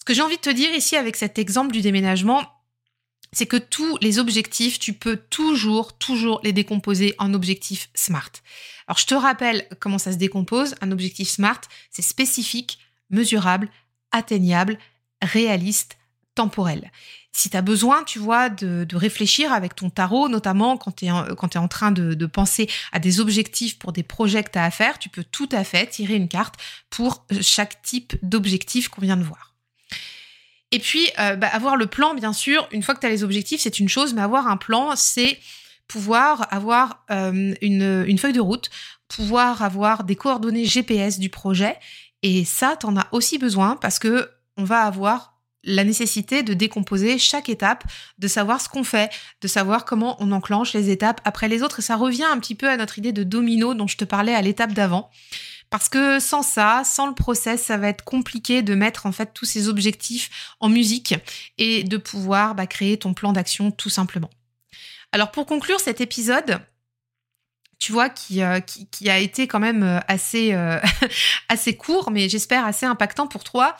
Ce 0.00 0.04
que 0.04 0.12
j'ai 0.12 0.22
envie 0.22 0.36
de 0.36 0.40
te 0.40 0.50
dire 0.50 0.74
ici 0.74 0.96
avec 0.96 1.14
cet 1.14 1.38
exemple 1.38 1.72
du 1.72 1.82
déménagement, 1.82 2.42
c'est 3.36 3.44
que 3.44 3.58
tous 3.58 3.98
les 4.00 4.18
objectifs, 4.18 4.78
tu 4.78 4.94
peux 4.94 5.18
toujours, 5.18 5.98
toujours 5.98 6.40
les 6.42 6.54
décomposer 6.54 7.14
en 7.18 7.34
objectifs 7.34 7.90
SMART. 7.94 8.30
Alors, 8.86 8.96
je 8.96 9.04
te 9.04 9.14
rappelle 9.14 9.68
comment 9.78 9.98
ça 9.98 10.12
se 10.12 10.16
décompose. 10.16 10.74
Un 10.80 10.90
objectif 10.90 11.28
SMART, 11.28 11.60
c'est 11.90 12.00
spécifique, 12.00 12.78
mesurable, 13.10 13.68
atteignable, 14.10 14.78
réaliste, 15.20 15.98
temporel. 16.34 16.90
Si 17.32 17.50
tu 17.50 17.56
as 17.58 17.62
besoin, 17.62 18.04
tu 18.04 18.18
vois, 18.18 18.48
de, 18.48 18.86
réfléchir 18.96 19.52
avec 19.52 19.74
ton 19.74 19.90
tarot, 19.90 20.30
notamment 20.30 20.78
quand 20.78 20.92
tu 20.92 21.04
es, 21.04 21.08
es, 21.08 21.58
en 21.58 21.68
train 21.68 21.92
de, 21.92 22.14
de, 22.14 22.26
penser 22.26 22.70
à 22.92 23.00
des 23.00 23.20
objectifs 23.20 23.78
pour 23.78 23.92
des 23.92 24.02
projets 24.02 24.44
que 24.44 24.52
tu 24.52 24.58
as 24.58 24.64
à 24.64 24.70
faire, 24.70 24.98
tu 24.98 25.10
peux 25.10 25.24
tout 25.24 25.48
à 25.52 25.62
fait 25.62 25.86
tirer 25.88 26.14
une 26.14 26.28
carte 26.28 26.54
pour 26.88 27.26
chaque 27.42 27.82
type 27.82 28.16
d'objectif 28.22 28.88
qu'on 28.88 29.02
vient 29.02 29.18
de 29.18 29.24
voir. 29.24 29.55
Et 30.72 30.78
puis, 30.78 31.08
euh, 31.18 31.36
bah, 31.36 31.48
avoir 31.48 31.76
le 31.76 31.86
plan, 31.86 32.14
bien 32.14 32.32
sûr, 32.32 32.68
une 32.72 32.82
fois 32.82 32.94
que 32.94 33.00
tu 33.00 33.06
as 33.06 33.10
les 33.10 33.24
objectifs, 33.24 33.60
c'est 33.60 33.78
une 33.78 33.88
chose, 33.88 34.14
mais 34.14 34.22
avoir 34.22 34.48
un 34.48 34.56
plan, 34.56 34.96
c'est 34.96 35.38
pouvoir 35.86 36.52
avoir 36.52 37.04
euh, 37.10 37.54
une, 37.60 38.18
feuille 38.18 38.32
de 38.32 38.40
route, 38.40 38.70
pouvoir 39.08 39.62
avoir 39.62 40.04
des 40.04 40.16
coordonnées 40.16 40.64
GPS 40.64 41.18
du 41.18 41.30
projet. 41.30 41.76
Et 42.22 42.44
ça, 42.44 42.76
tu 42.78 42.86
en 42.86 42.96
as 42.96 43.06
aussi 43.12 43.38
besoin 43.38 43.76
parce 43.76 43.98
que 43.98 44.28
on 44.56 44.64
va 44.64 44.82
avoir 44.82 45.34
la 45.62 45.84
nécessité 45.84 46.42
de 46.42 46.54
décomposer 46.54 47.18
chaque 47.18 47.48
étape, 47.48 47.84
de 48.18 48.28
savoir 48.28 48.60
ce 48.60 48.68
qu'on 48.68 48.84
fait, 48.84 49.10
de 49.42 49.48
savoir 49.48 49.84
comment 49.84 50.16
on 50.20 50.32
enclenche 50.32 50.72
les 50.72 50.90
étapes 50.90 51.20
après 51.24 51.48
les 51.48 51.62
autres. 51.62 51.80
Et 51.80 51.82
ça 51.82 51.96
revient 51.96 52.24
un 52.24 52.38
petit 52.38 52.54
peu 52.54 52.68
à 52.68 52.76
notre 52.76 52.98
idée 52.98 53.12
de 53.12 53.24
domino 53.24 53.74
dont 53.74 53.86
je 53.86 53.96
te 53.96 54.04
parlais 54.04 54.34
à 54.34 54.42
l'étape 54.42 54.72
d'avant. 54.72 55.10
Parce 55.70 55.88
que 55.88 56.20
sans 56.20 56.42
ça, 56.42 56.82
sans 56.84 57.06
le 57.06 57.14
process, 57.14 57.62
ça 57.62 57.76
va 57.76 57.88
être 57.88 58.04
compliqué 58.04 58.62
de 58.62 58.74
mettre 58.74 59.06
en 59.06 59.12
fait 59.12 59.32
tous 59.34 59.44
ces 59.44 59.68
objectifs 59.68 60.54
en 60.60 60.68
musique 60.68 61.14
et 61.58 61.82
de 61.82 61.96
pouvoir 61.96 62.54
bah, 62.54 62.66
créer 62.66 62.98
ton 62.98 63.14
plan 63.14 63.32
d'action 63.32 63.70
tout 63.70 63.90
simplement. 63.90 64.30
Alors 65.12 65.30
pour 65.30 65.46
conclure 65.46 65.80
cet 65.80 66.00
épisode, 66.00 66.60
tu 67.78 67.92
vois, 67.92 68.08
qui, 68.08 68.42
euh, 68.42 68.60
qui, 68.60 69.10
a 69.10 69.18
été 69.18 69.46
quand 69.46 69.58
même 69.58 69.82
euh, 69.82 69.98
assez, 70.08 70.54
euh, 70.54 70.78
assez 71.48 71.76
court, 71.76 72.10
mais 72.10 72.28
j'espère 72.28 72.64
assez 72.64 72.86
impactant 72.86 73.26
pour 73.26 73.44
toi. 73.44 73.76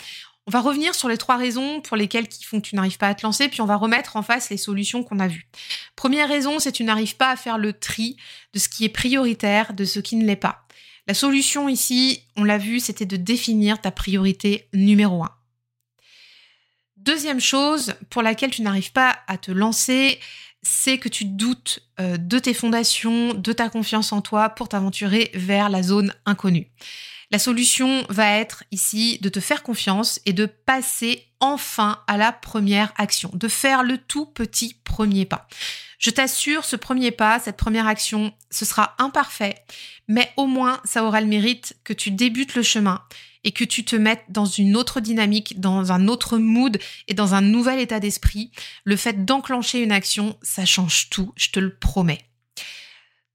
On 0.47 0.53
va 0.53 0.61
revenir 0.61 0.95
sur 0.95 1.09
les 1.09 1.17
trois 1.17 1.37
raisons 1.37 1.81
pour 1.81 1.97
lesquelles 1.97 2.29
font 2.45 2.61
que 2.61 2.69
tu 2.69 2.77
n'arrives 2.77 2.99
pas 2.99 3.09
à 3.09 3.15
te 3.15 3.27
lancer, 3.27 3.49
puis 3.49 3.63
on 3.63 3.67
va 3.67 3.77
remettre 3.77 4.17
en 4.17 4.23
face 4.23 4.51
les 4.51 4.57
solutions 4.57 5.03
qu'on 5.03 5.19
a 5.19 5.27
vues. 5.27 5.49
Première 5.97 6.29
raison, 6.29 6.59
c'est 6.59 6.71
que 6.71 6.77
tu 6.77 6.85
n'arrives 6.85 7.17
pas 7.17 7.31
à 7.31 7.37
faire 7.37 7.59
le 7.59 7.73
tri 7.73 8.17
de 8.53 8.59
ce 8.59 8.69
qui 8.69 8.85
est 8.85 8.91
prioritaire, 8.91 9.73
de 9.73 9.85
ce 9.85 9.99
qui 9.99 10.15
ne 10.15 10.25
l'est 10.25 10.37
pas. 10.37 10.66
La 11.07 11.15
solution 11.15 11.69
ici, 11.69 12.23
on 12.37 12.45
l'a 12.45 12.59
vu, 12.59 12.81
c'était 12.81 13.07
de 13.07 13.17
définir 13.17 13.81
ta 13.81 13.91
priorité 13.91 14.69
numéro 14.73 15.23
un. 15.23 15.31
Deuxième 16.97 17.41
chose 17.41 17.95
pour 18.11 18.23
laquelle 18.23 18.51
tu 18.51 18.63
n'arrives 18.63 18.91
pas 18.91 19.17
à 19.29 19.39
te 19.39 19.53
lancer, 19.53 20.19
c'est 20.63 20.99
que 20.99 21.09
tu 21.09 21.25
doutes 21.25 21.79
euh, 22.01 22.17
de 22.17 22.41
tes 22.41 22.55
fondations, 22.55 23.35
de 23.35 23.53
ta 23.53 23.69
confiance 23.69 24.13
en 24.13 24.21
toi 24.21 24.49
pour 24.49 24.69
t'aventurer 24.69 25.31
vers 25.35 25.69
la 25.69 25.85
zone 25.85 26.13
inconnue. 26.25 26.73
La 27.31 27.39
solution 27.39 28.05
va 28.09 28.39
être 28.39 28.65
ici 28.73 29.19
de 29.21 29.29
te 29.29 29.39
faire 29.39 29.63
confiance 29.63 30.21
et 30.27 30.33
de 30.33 30.47
passer 30.47 31.26
enfin 31.41 32.03
à 32.07 32.17
la 32.17 32.33
première 32.33 32.93
action, 32.97 33.31
de 33.35 33.49
faire 33.49 33.83
le 33.83 33.99
tout 33.99 34.27
petit 34.27 34.75
premier 34.85 35.25
pas. 35.25 35.49
Je 35.99 36.11
t'assure, 36.11 36.65
ce 36.65 36.77
premier 36.77 37.11
pas, 37.11 37.39
cette 37.41 37.57
première 37.57 37.87
action, 37.87 38.35
ce 38.51 38.65
sera 38.65 38.95
imparfait, 38.99 39.55
mais 40.09 40.31
au 40.37 40.47
moins 40.47 40.81
ça 40.85 41.05
aura 41.05 41.21
le 41.21 41.27
mérite 41.27 41.77
que 41.85 41.93
tu 41.93 42.11
débutes 42.11 42.55
le 42.55 42.63
chemin 42.63 43.03
et 43.45 43.53
que 43.53 43.65
tu 43.65 43.85
te 43.85 43.97
mettes 43.97 44.25
dans 44.29 44.45
une 44.45 44.77
autre 44.77 45.01
dynamique, 45.01 45.61
dans 45.61 45.93
un 45.93 46.09
autre 46.09 46.37
mood 46.37 46.79
et 47.07 47.15
dans 47.15 47.35
un 47.35 47.41
nouvel 47.41 47.79
état 47.79 48.01
d'esprit. 48.01 48.51
Le 48.85 48.97
fait 48.97 49.25
d'enclencher 49.25 49.83
une 49.83 49.93
action, 49.93 50.37
ça 50.43 50.65
change 50.65 51.11
tout, 51.11 51.33
je 51.37 51.51
te 51.51 51.61
le 51.61 51.75
promets. 51.75 52.27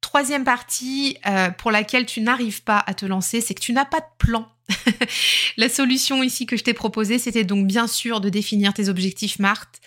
Troisième 0.02 0.44
partie 0.44 1.18
euh, 1.28 1.50
pour 1.52 1.72
laquelle 1.72 2.06
tu 2.06 2.20
n'arrives 2.20 2.64
pas 2.64 2.84
à 2.86 2.94
te 2.94 3.06
lancer, 3.06 3.40
c'est 3.40 3.54
que 3.54 3.62
tu 3.62 3.72
n'as 3.72 3.86
pas 3.86 4.02
de 4.02 4.06
plan. 4.18 4.52
La 5.58 5.70
solution 5.70 6.24
ici 6.24 6.46
que 6.46 6.58
je 6.58 6.64
t'ai 6.64 6.74
proposée, 6.74 7.20
c'était 7.20 7.44
donc 7.44 7.68
bien 7.68 7.88
sûr 7.88 8.22
de 8.22 8.30
définir 8.30 8.74
tes 8.74 8.90
objectifs 8.90 9.40
Marthe 9.40 9.82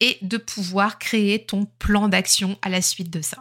et 0.00 0.18
de 0.22 0.36
pouvoir 0.36 0.98
créer 0.98 1.44
ton 1.44 1.66
plan 1.78 2.08
d'action 2.08 2.58
à 2.62 2.68
la 2.68 2.82
suite 2.82 3.10
de 3.10 3.20
ça. 3.20 3.38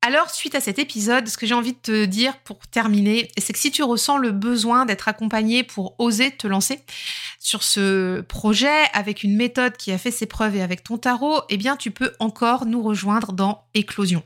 Alors, 0.00 0.30
suite 0.30 0.54
à 0.54 0.60
cet 0.60 0.78
épisode, 0.78 1.26
ce 1.26 1.36
que 1.36 1.44
j'ai 1.44 1.54
envie 1.54 1.72
de 1.72 1.78
te 1.78 2.04
dire 2.04 2.38
pour 2.38 2.60
terminer, 2.68 3.28
c'est 3.36 3.52
que 3.52 3.58
si 3.58 3.72
tu 3.72 3.82
ressens 3.82 4.16
le 4.16 4.30
besoin 4.30 4.86
d'être 4.86 5.08
accompagné 5.08 5.64
pour 5.64 5.96
oser 5.98 6.30
te 6.30 6.46
lancer 6.46 6.80
sur 7.40 7.64
ce 7.64 8.20
projet 8.20 8.84
avec 8.92 9.24
une 9.24 9.36
méthode 9.36 9.76
qui 9.76 9.90
a 9.90 9.98
fait 9.98 10.12
ses 10.12 10.26
preuves 10.26 10.54
et 10.54 10.62
avec 10.62 10.84
ton 10.84 10.98
tarot, 10.98 11.40
eh 11.48 11.56
bien, 11.56 11.76
tu 11.76 11.90
peux 11.90 12.12
encore 12.20 12.64
nous 12.64 12.80
rejoindre 12.80 13.32
dans 13.32 13.64
Éclosion. 13.74 14.22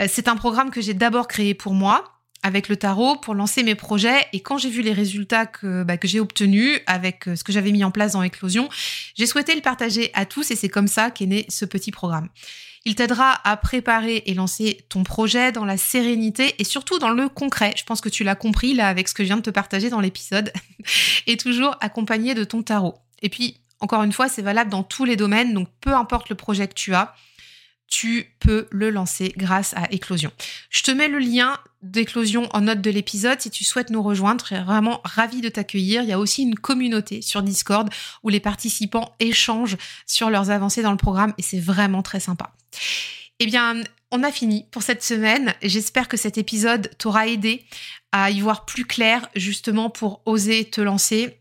Euh, 0.00 0.06
c'est 0.08 0.26
un 0.26 0.36
programme 0.36 0.70
que 0.70 0.80
j'ai 0.80 0.94
d'abord 0.94 1.28
créé 1.28 1.54
pour 1.54 1.72
moi, 1.72 2.19
avec 2.42 2.68
le 2.68 2.76
tarot 2.76 3.16
pour 3.16 3.34
lancer 3.34 3.62
mes 3.62 3.74
projets. 3.74 4.26
Et 4.32 4.40
quand 4.40 4.58
j'ai 4.58 4.70
vu 4.70 4.82
les 4.82 4.92
résultats 4.92 5.46
que, 5.46 5.82
bah, 5.82 5.94
j'ai 6.02 6.20
obtenus 6.20 6.80
avec 6.86 7.28
euh, 7.28 7.36
ce 7.36 7.44
que 7.44 7.52
j'avais 7.52 7.72
mis 7.72 7.84
en 7.84 7.90
place 7.90 8.12
dans 8.12 8.22
Éclosion, 8.22 8.68
j'ai 9.14 9.26
souhaité 9.26 9.54
le 9.54 9.60
partager 9.60 10.10
à 10.14 10.24
tous 10.24 10.50
et 10.50 10.56
c'est 10.56 10.68
comme 10.68 10.88
ça 10.88 11.10
qu'est 11.10 11.26
né 11.26 11.46
ce 11.48 11.64
petit 11.64 11.90
programme. 11.90 12.28
Il 12.86 12.94
t'aidera 12.94 13.38
à 13.44 13.56
préparer 13.58 14.22
et 14.26 14.32
lancer 14.32 14.86
ton 14.88 15.02
projet 15.02 15.52
dans 15.52 15.66
la 15.66 15.76
sérénité 15.76 16.54
et 16.58 16.64
surtout 16.64 16.98
dans 16.98 17.10
le 17.10 17.28
concret. 17.28 17.74
Je 17.76 17.84
pense 17.84 18.00
que 18.00 18.08
tu 18.08 18.24
l'as 18.24 18.34
compris 18.34 18.72
là 18.72 18.88
avec 18.88 19.08
ce 19.08 19.14
que 19.14 19.22
je 19.22 19.28
viens 19.28 19.36
de 19.36 19.42
te 19.42 19.50
partager 19.50 19.90
dans 19.90 20.00
l'épisode. 20.00 20.52
et 21.26 21.36
toujours 21.36 21.76
accompagné 21.80 22.34
de 22.34 22.44
ton 22.44 22.62
tarot. 22.62 22.94
Et 23.20 23.28
puis, 23.28 23.58
encore 23.80 24.02
une 24.02 24.12
fois, 24.12 24.28
c'est 24.28 24.42
valable 24.42 24.70
dans 24.70 24.82
tous 24.82 25.04
les 25.04 25.16
domaines, 25.16 25.54
donc 25.54 25.68
peu 25.80 25.94
importe 25.94 26.28
le 26.28 26.36
projet 26.36 26.68
que 26.68 26.74
tu 26.74 26.94
as, 26.94 27.14
tu 27.90 28.32
peux 28.38 28.68
le 28.70 28.88
lancer 28.88 29.34
grâce 29.36 29.74
à 29.74 29.92
Éclosion. 29.92 30.30
Je 30.70 30.82
te 30.82 30.92
mets 30.92 31.08
le 31.08 31.18
lien 31.18 31.58
d'Éclosion 31.82 32.48
en 32.52 32.62
note 32.62 32.80
de 32.80 32.90
l'épisode 32.90 33.40
si 33.40 33.50
tu 33.50 33.64
souhaites 33.64 33.90
nous 33.90 34.02
rejoindre. 34.02 34.44
Je 34.44 34.54
serais 34.54 34.62
vraiment 34.62 35.00
ravie 35.04 35.40
de 35.40 35.48
t'accueillir. 35.48 36.02
Il 36.02 36.08
y 36.08 36.12
a 36.12 36.18
aussi 36.18 36.42
une 36.42 36.54
communauté 36.54 37.20
sur 37.20 37.42
Discord 37.42 37.90
où 38.22 38.28
les 38.28 38.40
participants 38.40 39.14
échangent 39.18 39.76
sur 40.06 40.30
leurs 40.30 40.50
avancées 40.50 40.82
dans 40.82 40.92
le 40.92 40.96
programme 40.96 41.34
et 41.36 41.42
c'est 41.42 41.58
vraiment 41.58 42.02
très 42.02 42.20
sympa. 42.20 42.52
Eh 43.40 43.46
bien, 43.46 43.82
On 44.12 44.24
a 44.24 44.32
fini 44.32 44.66
pour 44.72 44.82
cette 44.82 45.04
semaine. 45.04 45.54
J'espère 45.62 46.08
que 46.08 46.16
cet 46.16 46.36
épisode 46.36 46.90
t'aura 46.98 47.28
aidé 47.28 47.64
à 48.10 48.30
y 48.30 48.40
voir 48.40 48.64
plus 48.64 48.84
clair 48.84 49.28
justement 49.36 49.88
pour 49.88 50.20
oser 50.26 50.64
te 50.64 50.80
lancer, 50.80 51.38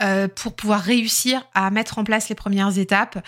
euh, 0.00 0.28
pour 0.28 0.54
pouvoir 0.54 0.80
réussir 0.80 1.44
à 1.54 1.70
mettre 1.72 1.98
en 1.98 2.04
place 2.04 2.28
les 2.28 2.36
premières 2.36 2.78
étapes 2.78 3.18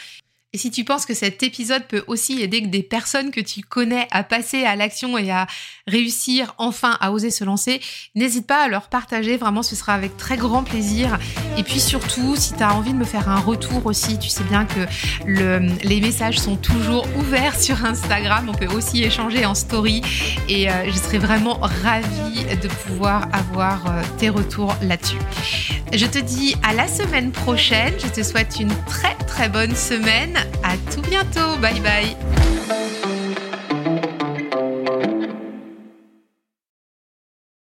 et 0.55 0.59
si 0.59 0.71
tu 0.71 0.85
penses 0.85 1.07
que 1.07 1.15
cet 1.15 1.43
épisode 1.43 1.85
peut 1.85 2.05
aussi 2.09 2.43
aider 2.43 2.61
des 2.61 2.83
personnes 2.83 3.31
que 3.31 3.41
tu 3.41 3.63
connais 3.63 4.07
à 4.11 4.23
passer 4.23 4.65
à 4.65 4.77
l'action 4.77 5.17
et 5.17 5.31
à 5.31 5.47
réussir 5.87 6.55
enfin 6.59 6.99
à 7.01 7.11
oser 7.11 7.31
se 7.31 7.43
lancer, 7.43 7.81
n'hésite 8.15 8.47
pas 8.47 8.65
à 8.65 8.69
leur 8.69 8.89
partager, 8.89 9.39
vraiment 9.39 9.63
ce 9.63 9.75
sera 9.75 9.95
avec 9.95 10.19
très 10.19 10.37
grand 10.37 10.63
plaisir. 10.63 11.19
Et 11.57 11.63
puis 11.63 11.81
surtout, 11.81 12.37
si 12.37 12.53
tu 12.53 12.63
as 12.63 12.75
envie 12.75 12.93
de 12.93 12.99
me 12.99 13.05
faire 13.05 13.31
un 13.31 13.41
retour 13.41 13.87
aussi, 13.87 14.19
tu 14.19 14.29
sais 14.29 14.45
bien 14.45 14.67
que 14.67 14.87
les 15.27 16.01
messages 16.03 16.39
sont 16.39 16.57
toujours 16.57 17.07
ouverts 17.17 17.59
sur 17.59 17.87
Instagram, 17.87 18.51
on 18.51 18.55
peut 18.55 18.73
aussi 18.75 19.03
échanger 19.03 19.47
en 19.47 19.55
story. 19.55 20.03
Et 20.51 20.71
euh, 20.71 20.85
je 20.87 20.93
serai 20.93 21.17
vraiment 21.17 21.59
ravie 21.83 22.45
de 22.45 22.69
pouvoir 22.69 23.27
avoir 23.33 23.87
euh, 23.87 24.03
tes 24.19 24.29
retours 24.29 24.77
là-dessus. 24.83 25.19
Je 25.95 26.07
te 26.07 26.19
dis 26.19 26.57
à 26.63 26.75
la 26.75 26.89
semaine 26.89 27.33
prochaine, 27.33 27.95
je 27.99 28.09
te 28.09 28.23
souhaite 28.23 28.59
une 28.61 28.75
très 28.87 29.15
très 29.27 29.49
bonne 29.49 29.75
semaine 29.75 30.42
à 30.63 30.77
tout 30.93 31.03
bientôt. 31.03 31.57
Bye 31.61 31.81
bye. 31.81 33.22